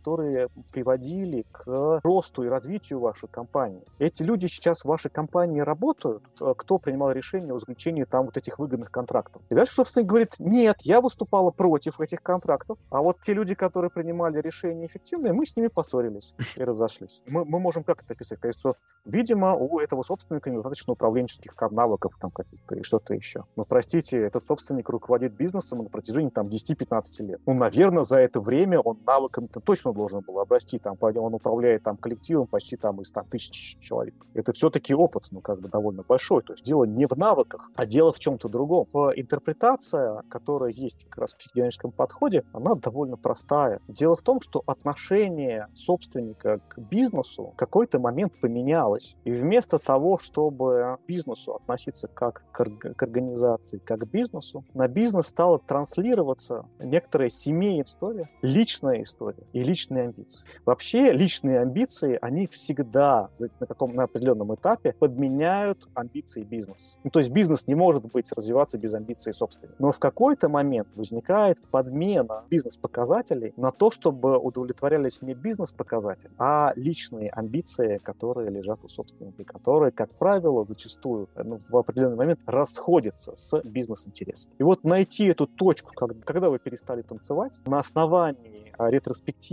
[0.71, 6.23] приводили к росту и развитию вашей компании, эти люди сейчас в вашей компании работают?
[6.57, 9.41] Кто принимал решение о заключении там вот этих выгодных контрактов?
[9.49, 13.91] И дальше, собственно, говорит, нет, я выступала против этих контрактов, а вот те люди, которые
[13.91, 17.21] принимали решения эффективные, мы с ними поссорились и разошлись.
[17.27, 18.39] Мы, мы можем как это описать?
[18.39, 18.73] Конечно,
[19.05, 23.45] видимо, у этого собственника недостаточно управленческих навыков там каких-то и что-то еще.
[23.55, 27.41] Но, простите, этот собственник руководит бизнесом на протяжении там 10-15 лет.
[27.45, 30.79] Ну, наверное, за это время он навыками-то точно должен был обрасти.
[30.79, 34.15] Там, он управляет там коллективом почти там из 100 тысяч человек.
[34.33, 36.41] Это все-таки опыт, ну, как бы довольно большой.
[36.43, 38.87] То есть дело не в навыках, а дело в чем-то другом.
[39.15, 43.79] Интерпретация, которая есть как раз в психодинамическом подходе, она довольно простая.
[43.87, 49.15] Дело в том, что отношение собственника к бизнесу в какой-то момент поменялось.
[49.23, 52.61] И вместо того, чтобы к бизнесу относиться как к,
[53.01, 60.05] организации, как к бизнесу, на бизнес стала транслироваться некоторая семейная история, личная история и личные
[60.05, 60.45] амбиции.
[60.65, 63.29] Вообще личные амбиции, они всегда
[63.59, 66.97] на каком на определенном этапе подменяют амбиции бизнеса.
[67.03, 69.75] Ну, то есть бизнес не может быть развиваться без амбиций собственника.
[69.79, 77.29] Но в какой-то момент возникает подмена бизнес-показателей на то, чтобы удовлетворялись не бизнес-показатели, а личные
[77.29, 83.61] амбиции, которые лежат у собственника, которые, как правило, зачастую ну, в определенный момент расходятся с
[83.63, 84.51] бизнес-интересом.
[84.59, 88.89] И вот найти эту точку, когда вы перестали танцевать, на основании а,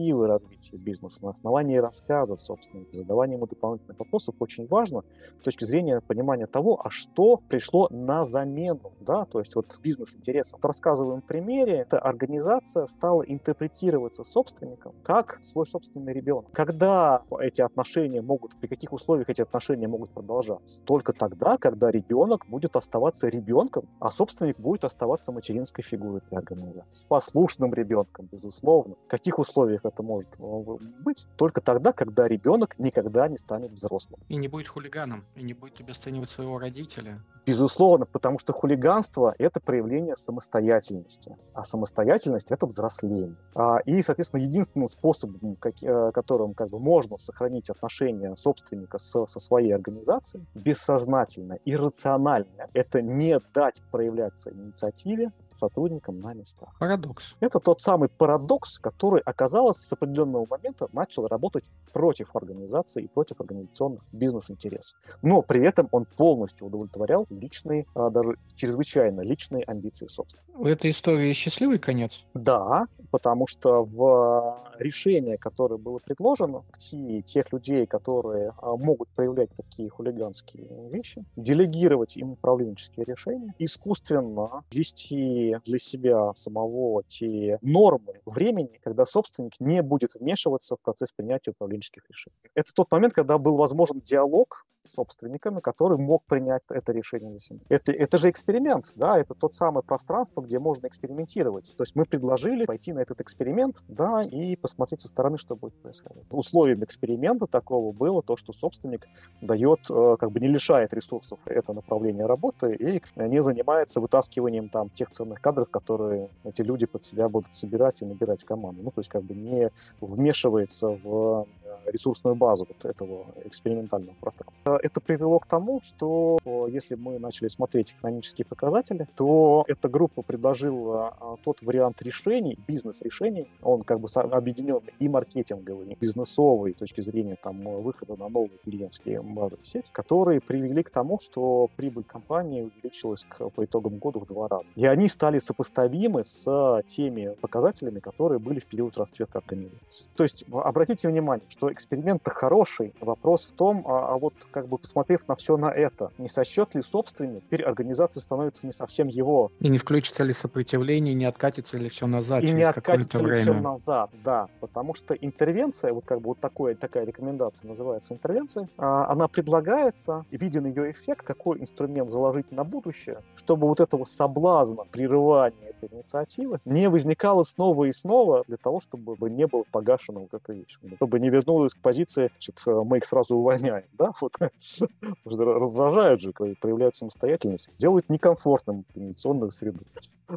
[0.09, 5.03] ретроспективы развития бизнеса, на основании рассказа собственника, задавания ему дополнительных вопросов очень важно
[5.41, 10.61] с точки зрения понимания того, а что пришло на замену, да, то есть вот бизнес-интересом.
[10.61, 16.51] В рассказываем примере, эта организация стала интерпретироваться собственником как свой собственный ребенок.
[16.53, 20.83] Когда эти отношения могут, при каких условиях эти отношения могут продолжаться?
[20.83, 27.09] Только тогда, когда ребенок будет оставаться ребенком, а собственник будет оставаться материнской фигурой для организации.
[27.09, 28.95] Послушным ребенком, безусловно.
[29.07, 31.27] В каких условиях это может э, быть?
[31.37, 34.21] Только тогда, когда ребенок никогда не станет взрослым.
[34.29, 37.21] И не будет хулиганом, и не будет обесценивать своего родителя.
[37.47, 43.37] Безусловно, потому что хулиганство— это проявление самостоятельности, а самостоятельность— это взросление.
[43.55, 49.39] А, и, соответственно, единственным способом, э, которым как бы можно сохранить отношения собственника со, со
[49.39, 56.75] своей организацией, бессознательно, иррационально, это не дать проявляться инициативе, сотрудникам на местах.
[56.79, 57.37] Парадокс.
[57.41, 63.41] Это тот самый парадокс, который, оказалось, с определенного момента начал работать против организации и против
[63.41, 64.99] организационных бизнес-интересов.
[65.23, 70.59] Но при этом он полностью удовлетворял личные, а, даже чрезвычайно личные амбиции собственника.
[70.59, 72.25] У этой истории счастливый конец?
[72.35, 79.89] Да, потому что в решение, которое было предложено, тех людей, которые а, могут проявлять такие
[79.89, 89.05] хулиганские вещи, делегировать им управленческие решения, искусственно вести для себя самого те нормы времени, когда
[89.05, 92.37] собственник не будет вмешиваться в процесс принятия управленческих решений.
[92.55, 97.61] Это тот момент, когда был возможен диалог собственниками, который мог принять это решение для себя.
[97.69, 101.75] Это, это же эксперимент, да, это тот самый пространство, где можно экспериментировать.
[101.77, 105.75] То есть мы предложили пойти на этот эксперимент, да, и посмотреть со стороны, что будет
[105.81, 106.25] происходить.
[106.31, 109.07] Условием эксперимента такого было то, что собственник
[109.41, 114.91] дает, э, как бы не лишает ресурсов это направление работы и не занимается вытаскиванием там
[114.91, 118.83] тех ценных кадров, которые эти люди под себя будут собирать и набирать команду.
[118.83, 119.71] Ну, то есть как бы не
[120.01, 121.47] вмешивается в
[121.93, 124.79] ресурсную базу вот этого экспериментального пространства.
[124.83, 131.17] Это привело к тому, что если мы начали смотреть экономические показатели, то эта группа предложила
[131.21, 137.01] а, тот вариант решений, бизнес-решений, он как бы объединен и маркетинговый, и бизнесовый, с точки
[137.01, 142.05] зрения там выхода на новые клиентские базы в сеть, которые привели к тому, что прибыль
[142.05, 144.71] компании увеличилась к, по итогам года в два раза.
[144.75, 150.09] И они стали сопоставимы с теми показателями, которые были в период расцвета организации.
[150.17, 152.93] То есть обратите внимание, что эксперимент-то хороший.
[153.01, 156.75] Вопрос в том, а, а вот как бы посмотрев на все на это, не сочет
[156.75, 159.51] ли собственник, теперь организация становится не совсем его.
[159.61, 163.43] И не включится ли сопротивление, не откатится ли все назад И не откатится ли время.
[163.43, 164.49] все назад, да.
[164.61, 170.25] Потому что интервенция, вот как бы вот такое, такая рекомендация называется интервенция, а, она предлагается,
[170.31, 176.61] виден ее эффект, какой инструмент заложить на будущее, чтобы вот этого соблазна прерывания этой инициативы
[176.65, 180.79] не возникало снова и снова для того, чтобы не было погашено вот эта вещь.
[180.97, 184.35] Чтобы не вернулась к позиции, значит, мы их сразу увольняем, да, вот.
[185.25, 189.81] Раздражают же, проявляют самостоятельность, делают некомфортным организационную среду.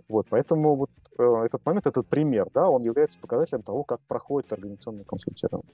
[0.08, 4.54] Вот, поэтому вот э, этот момент, этот пример, да, он является показателем того, как проходит
[4.54, 5.68] организационное консультирование.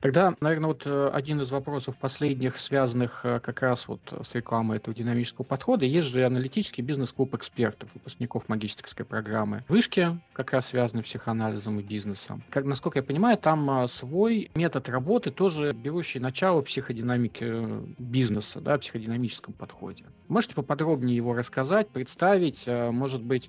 [0.00, 4.76] Тогда, наверное, вот э, один из вопросов последних, связанных э, как раз вот с рекламой
[4.76, 9.64] этого динамического подхода, есть же аналитический бизнес-клуб экспертов, выпускников магистрской программы.
[9.68, 12.42] Вышки как раз связаны психоанализом и бизнесом.
[12.50, 18.60] Как, насколько я понимаю, там а, свой метод работы, тоже берущий начало психодинамики э, бизнеса,
[18.60, 20.04] да, психодинамическом подходе.
[20.28, 22.66] Можете поподробнее его рассказать, представить?
[22.66, 23.48] Может быть,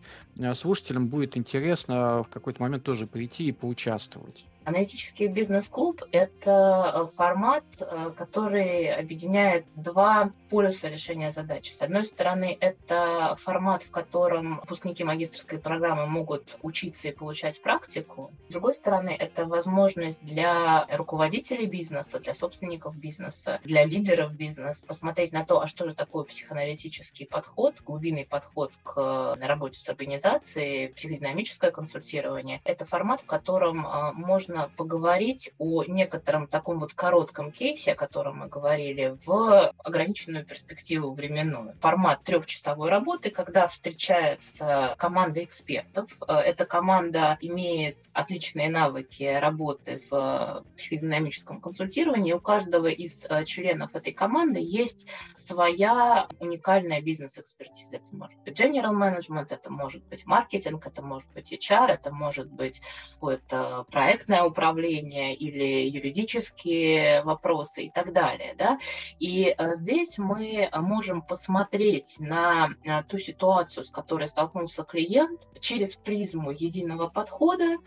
[0.54, 4.46] слушателям будет интересно в какой-то момент тоже прийти и поучаствовать.
[4.68, 11.72] Аналитический бизнес-клуб– это э, формат, э, который объединяет два полюса решения задачи.
[11.72, 18.34] С одной стороны, это формат, в котором выпускники магистрской программы могут учиться и получать практику.
[18.50, 25.32] С другой стороны, это возможность для руководителей бизнеса, для собственников бизнеса, для лидеров бизнеса посмотреть
[25.32, 31.72] на то, а что же такое психоаналитический подход, глубинный подход к работе с организацией, психодинамическое
[31.72, 32.60] консультирование.
[32.66, 37.96] Это формат, в котором э, можно можно поговорить о некотором таком вот коротком кейсе, о
[37.96, 41.76] котором мы говорили, в ограниченную перспективу временную.
[41.80, 46.10] Формат трехчасовой работы, когда встречается команда экспертов.
[46.28, 52.34] Э, эта команда имеет отличные навыки работы в психодинамическом консультировании.
[52.34, 57.98] У каждого из э, членов этой команды есть своя уникальная бизнес-экспертиза.
[57.98, 62.52] Это может быть general management, это может быть маркетинг, это может быть HR, это может
[62.52, 62.82] быть
[63.14, 68.56] какое-то проектное управления или юридические вопросы и так далее.
[68.58, 68.80] Да?
[69.20, 75.96] И э, здесь мы можем посмотреть на э, ту ситуацию, с которой столкнулся клиент, через
[75.96, 77.78] призму единого подхода,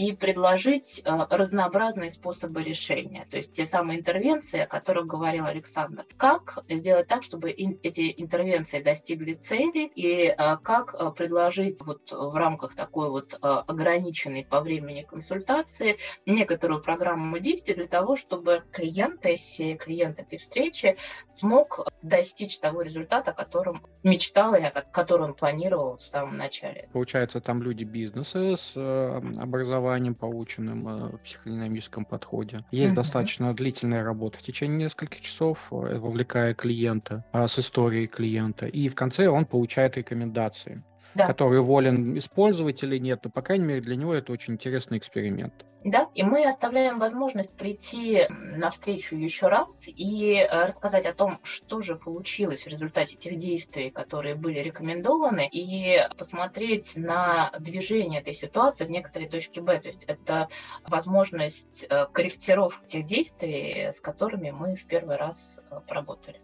[0.00, 6.06] и предложить э, разнообразные способы решения, то есть те самые интервенции, о которых говорил Александр.
[6.16, 12.34] Как сделать так, чтобы эти интервенции достигли цели и э, как э, предложить вот в
[12.34, 19.76] рамках такой вот ограниченной по времени консультации некоторую программу действий для того, чтобы клиент сессии,
[19.76, 20.96] клиент этой встречи
[21.28, 26.88] смог достичь того результата, о котором мечтал и который он планировал в самом начале.
[26.92, 32.64] Получается, там люди бизнеса с образованием образованием, полученным э, в психодинамическом подходе.
[32.70, 32.96] Есть mm-hmm.
[32.96, 38.66] достаточно длительная работа в течение нескольких часов, э, вовлекая клиента, а, с историей клиента.
[38.66, 40.82] И в конце он получает рекомендации
[41.14, 41.26] да.
[41.26, 45.54] который волен использовать или нет, но, по крайней мере, для него это очень интересный эксперимент.
[45.82, 51.40] Да, и мы оставляем возможность прийти на встречу еще раз и э, рассказать о том,
[51.42, 58.34] что же получилось в результате тех действий, которые были рекомендованы, и посмотреть на движение этой
[58.34, 59.80] ситуации в некоторой точке Б.
[59.80, 60.48] То есть это
[60.86, 66.40] возможность э, корректировки тех действий, с которыми мы в первый раз э, поработали.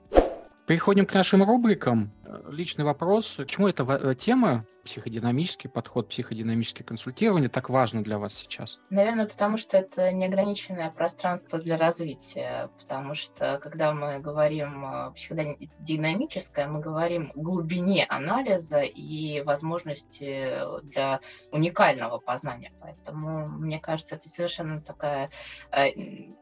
[0.66, 2.10] Переходим к нашим рубрикам.
[2.48, 3.34] Личный вопрос.
[3.36, 8.80] Почему эта э, тема, психодинамический подход, психодинамическое консультирование так важно для вас сейчас?
[8.90, 12.68] Наверное, потому что это неограниченное пространство для развития.
[12.80, 20.52] Потому что, когда мы говорим психодинамическое, мы говорим о глубине анализа и возможности
[20.82, 21.20] для
[21.52, 22.72] уникального познания.
[22.80, 25.30] Поэтому, мне кажется, это совершенно такая
[25.70, 25.90] э,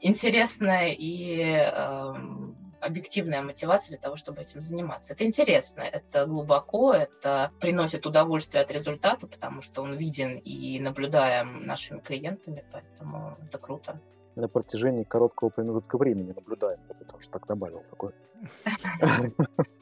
[0.00, 5.14] интересная и эм, объективная мотивация для того, чтобы этим заниматься.
[5.14, 11.66] Это интересно, это глубоко, это приносит удовольствие от результата, потому что он виден и наблюдаем
[11.66, 14.00] нашими клиентами, поэтому это круто
[14.36, 16.78] на протяжении короткого промежутка времени наблюдаем.
[16.88, 18.12] Потому что так добавил такое.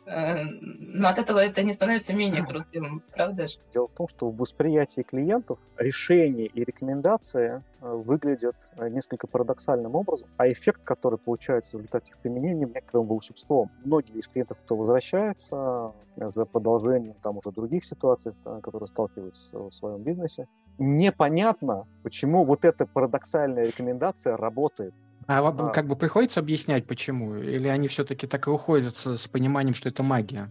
[0.05, 3.59] Э, но от этого это не становится менее крутым, правда же?
[3.73, 9.95] Дело в том, что в восприятии клиентов решения и рекомендации э, выглядят э, несколько парадоксальным
[9.95, 13.71] образом, а эффект, который получается в результате их применения, некоторым волшебством.
[13.85, 20.03] Многие из клиентов, кто возвращается за продолжением там уже других ситуаций, которые сталкиваются в своем
[20.03, 20.47] бизнесе,
[20.79, 24.95] непонятно, почему вот эта парадоксальная рекомендация работает.
[25.27, 27.37] А, а как бы приходится объяснять, почему?
[27.37, 30.51] Или они все-таки так и уходят с, пониманием, что это магия?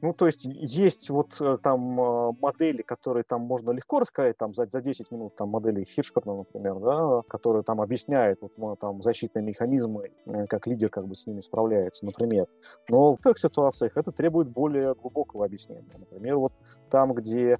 [0.00, 4.54] Ну, то есть есть вот э, там э, модели, которые там можно легко рассказать, там
[4.54, 9.42] за, за 10 минут, там модели Хиршкорна, например, да, которые там объясняют вот, там защитные
[9.42, 12.46] механизмы, э, как лидер как бы с ними справляется, например.
[12.88, 15.96] Но в таких ситуациях это требует более глубокого объяснения.
[15.98, 16.52] Например, вот
[16.90, 17.58] там, где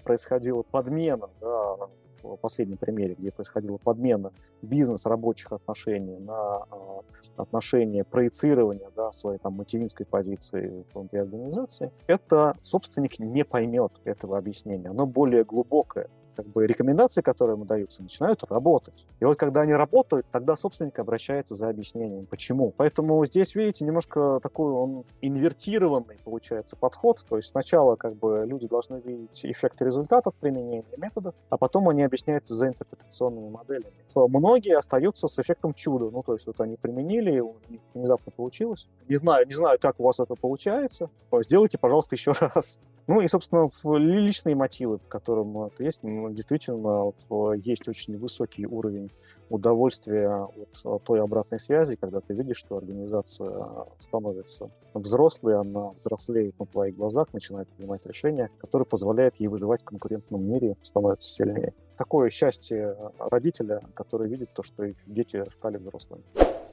[0.00, 1.76] происходила подмена да,
[2.22, 4.32] в последнем примере, где происходила подмена
[4.62, 7.02] бизнес-рабочих отношений на а,
[7.36, 14.88] отношения проецирования да, своей там, материнской позиции внутри организации, это собственник не поймет этого объяснения.
[14.88, 16.08] Оно более глубокое
[16.38, 19.08] как бы рекомендации, которые ему даются, начинают работать.
[19.18, 22.72] И вот когда они работают, тогда собственник обращается за объяснением, почему.
[22.76, 27.24] Поэтому здесь, видите, немножко такой он инвертированный получается подход.
[27.28, 32.04] То есть сначала как бы люди должны видеть эффект результатов применения методов, а потом они
[32.04, 33.92] объясняются за интерпретационными моделями.
[34.14, 36.08] Многие остаются с эффектом чуда.
[36.10, 38.86] Ну, то есть вот они применили, у них внезапно получилось.
[39.08, 41.10] Не знаю, не знаю, как у вас это получается.
[41.32, 42.78] Сделайте, пожалуйста, еще раз.
[43.08, 47.12] Ну и, собственно, личные мотивы, по которым это есть, ну, действительно
[47.54, 49.10] есть очень высокий уровень
[49.48, 50.46] удовольствия
[50.84, 53.66] от той обратной связи, когда ты видишь, что организация
[53.98, 59.86] становится взрослой, она взрослеет на твоих глазах, начинает принимать решения, которые позволяют ей выживать в
[59.86, 61.72] конкурентном мире, становится сильнее.
[61.96, 66.24] Такое счастье родителя, который видит то, что их дети стали взрослыми.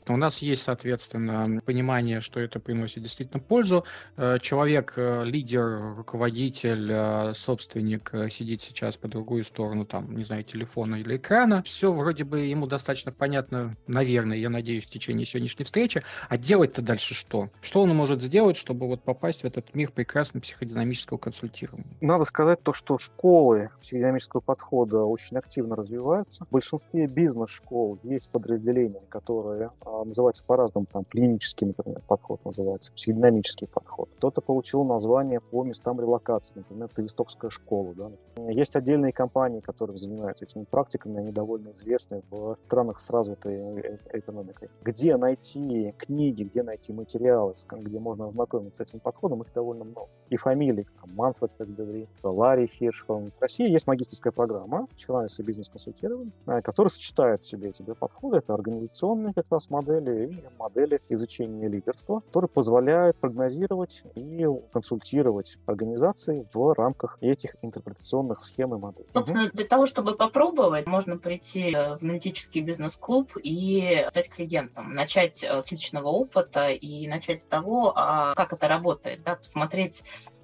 [0.08, 3.86] У нас есть, соответственно, понимание, что это приносит действительно пользу.
[4.18, 10.44] Э, человек, э, лидер, руководитель, э, собственник сидит сейчас по другую сторону, там, не знаю,
[10.44, 11.64] телефона или экрана.
[11.64, 16.04] Все вроде бы ему достаточно понятно, наверное, я надеюсь, в течение сегодняшней встречи.
[16.30, 17.50] А делать-то дальше что?
[17.62, 21.98] Что он может сделать, чтобы вот попасть в этот мир прекрасного психодинамического консультирования?
[22.02, 26.46] Надо сказать то, что школы психодинамического подхода очень активно развиваются.
[26.46, 29.72] В большинстве бизнес-школ есть подразделения, которые
[30.06, 34.10] называется по-разному, там клинический, например, подход называется, психодинамический подход.
[34.18, 37.94] Кто-то получил название по местам релокации, например, Тавистокская школа.
[37.96, 38.12] Да?
[38.52, 43.98] Есть отдельные компании, которые занимаются этими практиками, они довольно известны в странах с развитой э,
[44.12, 44.70] э, экономикой.
[44.84, 50.10] Где найти книги, где найти материалы, где можно ознакомиться с этим подходом, их довольно много.
[50.30, 53.32] И фамилии, там, Манфред Пецдеври, Ларри Хиршхолм.
[53.38, 58.38] В России есть магистрская программа и бизнес-консультирование, э, которая сочетает в себе эти подходы.
[58.38, 65.58] Это организационные как раз модели, модели и модели изучения лидерства, которые позволяют прогнозировать и консультировать
[65.66, 69.08] организации в рамках этих интерпретационных схем и моделей.
[69.14, 75.62] Собственно, для того, чтобы попробовать, можно прийти в аналитический бизнес-клуб и стать клиентом, начать э,
[75.62, 80.04] с личного опыта и начать с того, а как это работает, да, посмотреть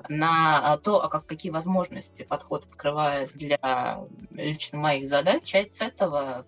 [0.09, 3.99] на то, а как, какие возможности подход открывает для
[4.31, 6.45] лично моих задач, начать с этого.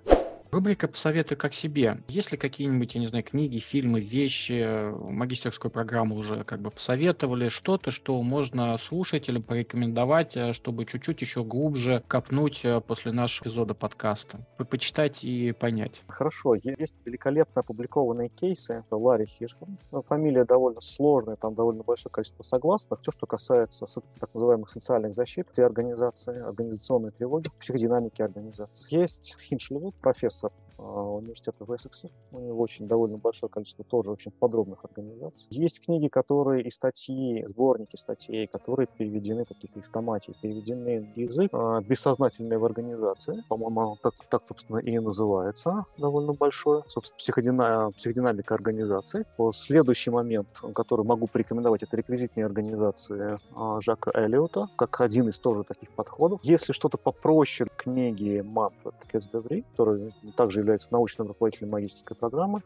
[0.53, 1.97] Рубрика «Посоветуй как себе».
[2.07, 7.49] Есть ли какие-нибудь, я не знаю, книги, фильмы, вещи, магистерскую программу уже как бы посоветовали,
[7.49, 13.47] что-то, что можно слушать или порекомендовать, э, чтобы чуть-чуть еще глубже копнуть э, после нашего
[13.47, 14.45] эпизода подкаста?
[14.69, 16.03] Почитать и понять.
[16.07, 16.53] Хорошо.
[16.53, 18.83] Есть великолепно опубликованные кейсы.
[18.91, 19.79] Ларри Хиршман.
[19.91, 23.01] Ну, фамилия довольно сложная, там довольно большое количество согласных.
[23.01, 23.87] Все, что касается
[24.19, 28.95] так называемых социальных защит при организации, организационной тревоги, психодинамики организации.
[28.95, 30.42] Есть Хиншлевуд, профессор
[30.77, 32.09] университета в Эссексе.
[32.31, 35.47] У него очень довольно большое количество тоже очень подробных организаций.
[35.49, 41.81] Есть книги, которые и статьи, сборники статей, которые переведены, какие-то истоматии, переведены на язык, а,
[41.81, 43.43] бессознательные в организации.
[43.49, 46.83] По-моему, так, так, собственно, и называется довольно большое.
[46.87, 47.91] Собственно, психодина...
[47.95, 49.25] психодинамика организации.
[49.53, 55.63] Следующий момент, который могу порекомендовать, это реквизитные организации а, Жака Эллиота, как один из тоже
[55.63, 56.39] таких подходов.
[56.43, 62.61] Если что-то попроще, книги Манфред Кетсдеври, который также является научным руководителем магистрской программы.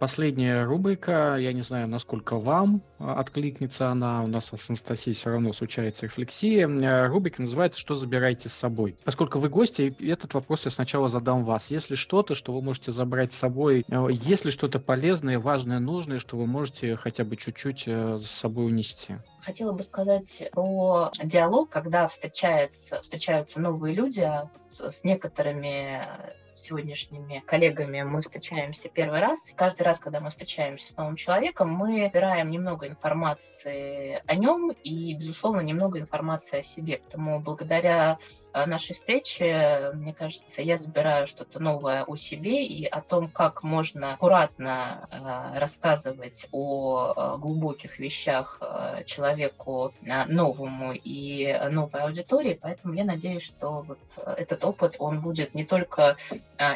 [0.00, 5.28] Последняя рубрика, я не знаю, насколько вам а, откликнется она, у нас с Анастасией все
[5.28, 6.66] равно случается рефлексия.
[6.66, 8.96] Э, рубрика называется «Что забираете с собой?».
[9.04, 11.70] Поскольку вы гости, этот вопрос я сначала задам вас.
[11.70, 16.38] Если что-то, что вы можете забрать с собой, э, если что-то полезное, важное, нужное, что
[16.38, 19.16] вы можете хотя бы чуть-чуть э, с собой унести?
[19.40, 26.08] Хотела бы сказать про диалог, когда встречаются, встречаются новые люди, а с некоторыми
[26.54, 29.52] сегодняшними коллегами мы встречаемся первый раз.
[29.56, 35.14] Каждый раз, когда мы встречаемся с новым человеком, мы собираем немного информации о нем и,
[35.14, 36.98] безусловно, немного информации о себе.
[36.98, 38.18] Поэтому благодаря
[38.52, 44.14] нашей встречи, мне кажется, я забираю что-то новое о себе и о том, как можно
[44.14, 48.60] аккуратно э, рассказывать о э, глубоких вещах
[49.06, 52.58] человеку новому и новой аудитории.
[52.60, 53.98] Поэтому я надеюсь, что вот
[54.36, 56.16] этот опыт, он будет не только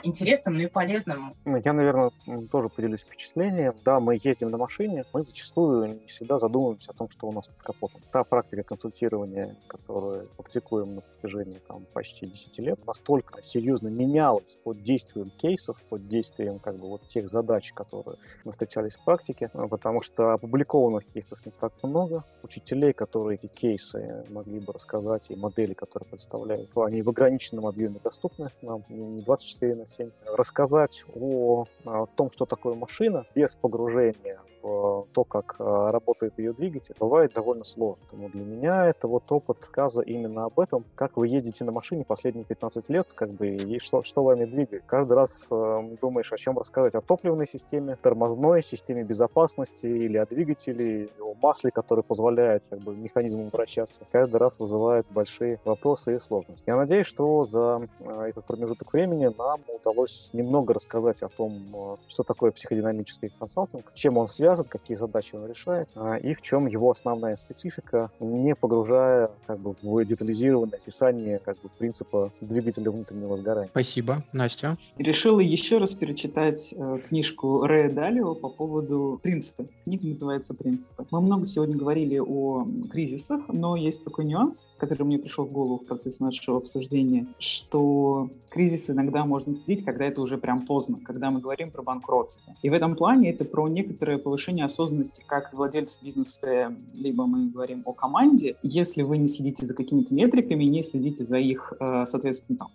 [0.02, 1.34] интересным, но и полезным.
[1.44, 2.10] Ну, я, наверное,
[2.50, 3.74] тоже поделюсь впечатлением.
[3.84, 7.48] Да, мы ездим на машине, мы зачастую не всегда задумываемся о том, что у нас
[7.48, 8.00] под капотом.
[8.12, 14.82] Та практика консультирования, которую практикуем на протяжении там, почти 10 лет, настолько серьезно менялась под
[14.82, 19.66] действием кейсов, под действием как бы вот тех задач, которые мы встречались в практике, э,
[19.68, 22.24] потому что опубликованных кейсов не так много.
[22.42, 28.00] Учителей, которые эти кейсы могли бы рассказать, и модели, которые представляют, они в ограниченном объеме
[28.02, 30.10] доступны нам, не 24 на 7.
[30.26, 36.54] Рассказать о, о том, что такое машина, без погружения в то, как э, работает ее
[36.54, 38.02] двигатель, бывает довольно сложно.
[38.10, 42.05] Поэтому для меня это вот опыт сказа именно об этом, как вы ездите на машине
[42.05, 44.82] последние 15 лет, как бы, и что, что вами двигает.
[44.86, 50.26] Каждый раз э, думаешь, о чем рассказать, о топливной системе, тормозной системе безопасности или о
[50.26, 54.05] двигателе, о масле, который позволяет как бы, механизму вращаться.
[54.12, 56.64] Каждый раз вызывает большие вопросы и сложности.
[56.66, 61.96] Я надеюсь, что за э, этот промежуток времени нам удалось немного рассказать о том, э,
[62.09, 66.66] что такое психодинамический консалтинг, чем он связан, какие задачи он решает, э, и в чем
[66.66, 73.36] его основная специфика, не погружая как бы, в детализированное описание как бы, принципа двигателя внутреннего
[73.36, 73.68] сгорания.
[73.70, 74.24] Спасибо.
[74.32, 74.78] Настя?
[74.97, 79.66] Решила еще раз перечитать э, книжку Рэя Далио по поводу принципа.
[79.84, 81.07] Книга называется «Принципы».
[81.11, 85.78] Мы много сегодня говорили о кризисах, но есть такой нюанс, который мне пришел в голову
[85.78, 91.30] в процессе нашего обсуждения, что кризис иногда можно следить, когда это уже прям поздно, когда
[91.30, 92.55] мы говорим про банкротство.
[92.62, 97.82] И в этом плане это про некоторое повышение осознанности как владельца бизнеса, либо мы говорим
[97.84, 98.57] о команде.
[98.62, 102.68] Если вы не следите за какими-то метриками, не следите за их, э, соответственно, там,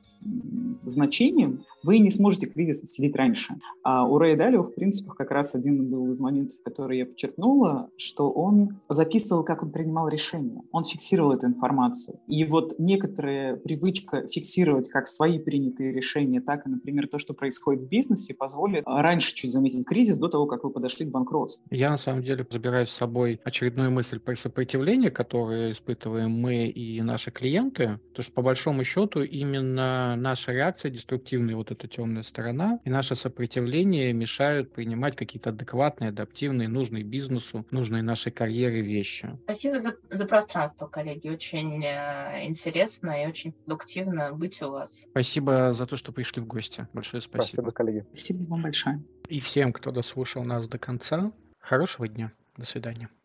[0.84, 3.56] значением, вы не сможете кризис отследить раньше.
[3.84, 7.90] А у Рэя Далио в принципе, как раз один был из моментов, который я подчеркнула,
[7.98, 10.62] что он записывал, как он принимал решения.
[10.72, 12.20] Он фиксировал эту информацию.
[12.28, 17.84] И вот некоторая привычка фиксировать как свои принятые решения, так и, например, то, что происходит
[17.84, 21.66] в бизнесе, позволит раньше чуть заметить кризис до того, как вы подошли к банкротству.
[21.72, 27.02] Я, на самом деле, забираю с собой очередную мысль про сопротивление, которое испытываем мы и
[27.02, 32.80] наши клиенты, то что, по большому счету, именно наша реакция деструктивная, вот эта темная сторона,
[32.84, 39.38] и наше сопротивление мешают принимать какие-то адекватные, адаптивные, нужные бизнесу, нужные нашей карьере вещи.
[39.44, 41.30] Спасибо за, за пространство, коллеги.
[41.30, 45.06] Очень э, интересно и очень продуктивно быть у вас.
[45.12, 46.88] Спасибо за то, что пришли в гости.
[46.94, 47.44] Большое спасибо.
[47.44, 48.06] Спасибо, коллеги.
[48.14, 49.04] Спасибо вам большое.
[49.28, 52.32] И всем, кто дослушал нас до конца, хорошего дня.
[52.58, 53.10] До свидания.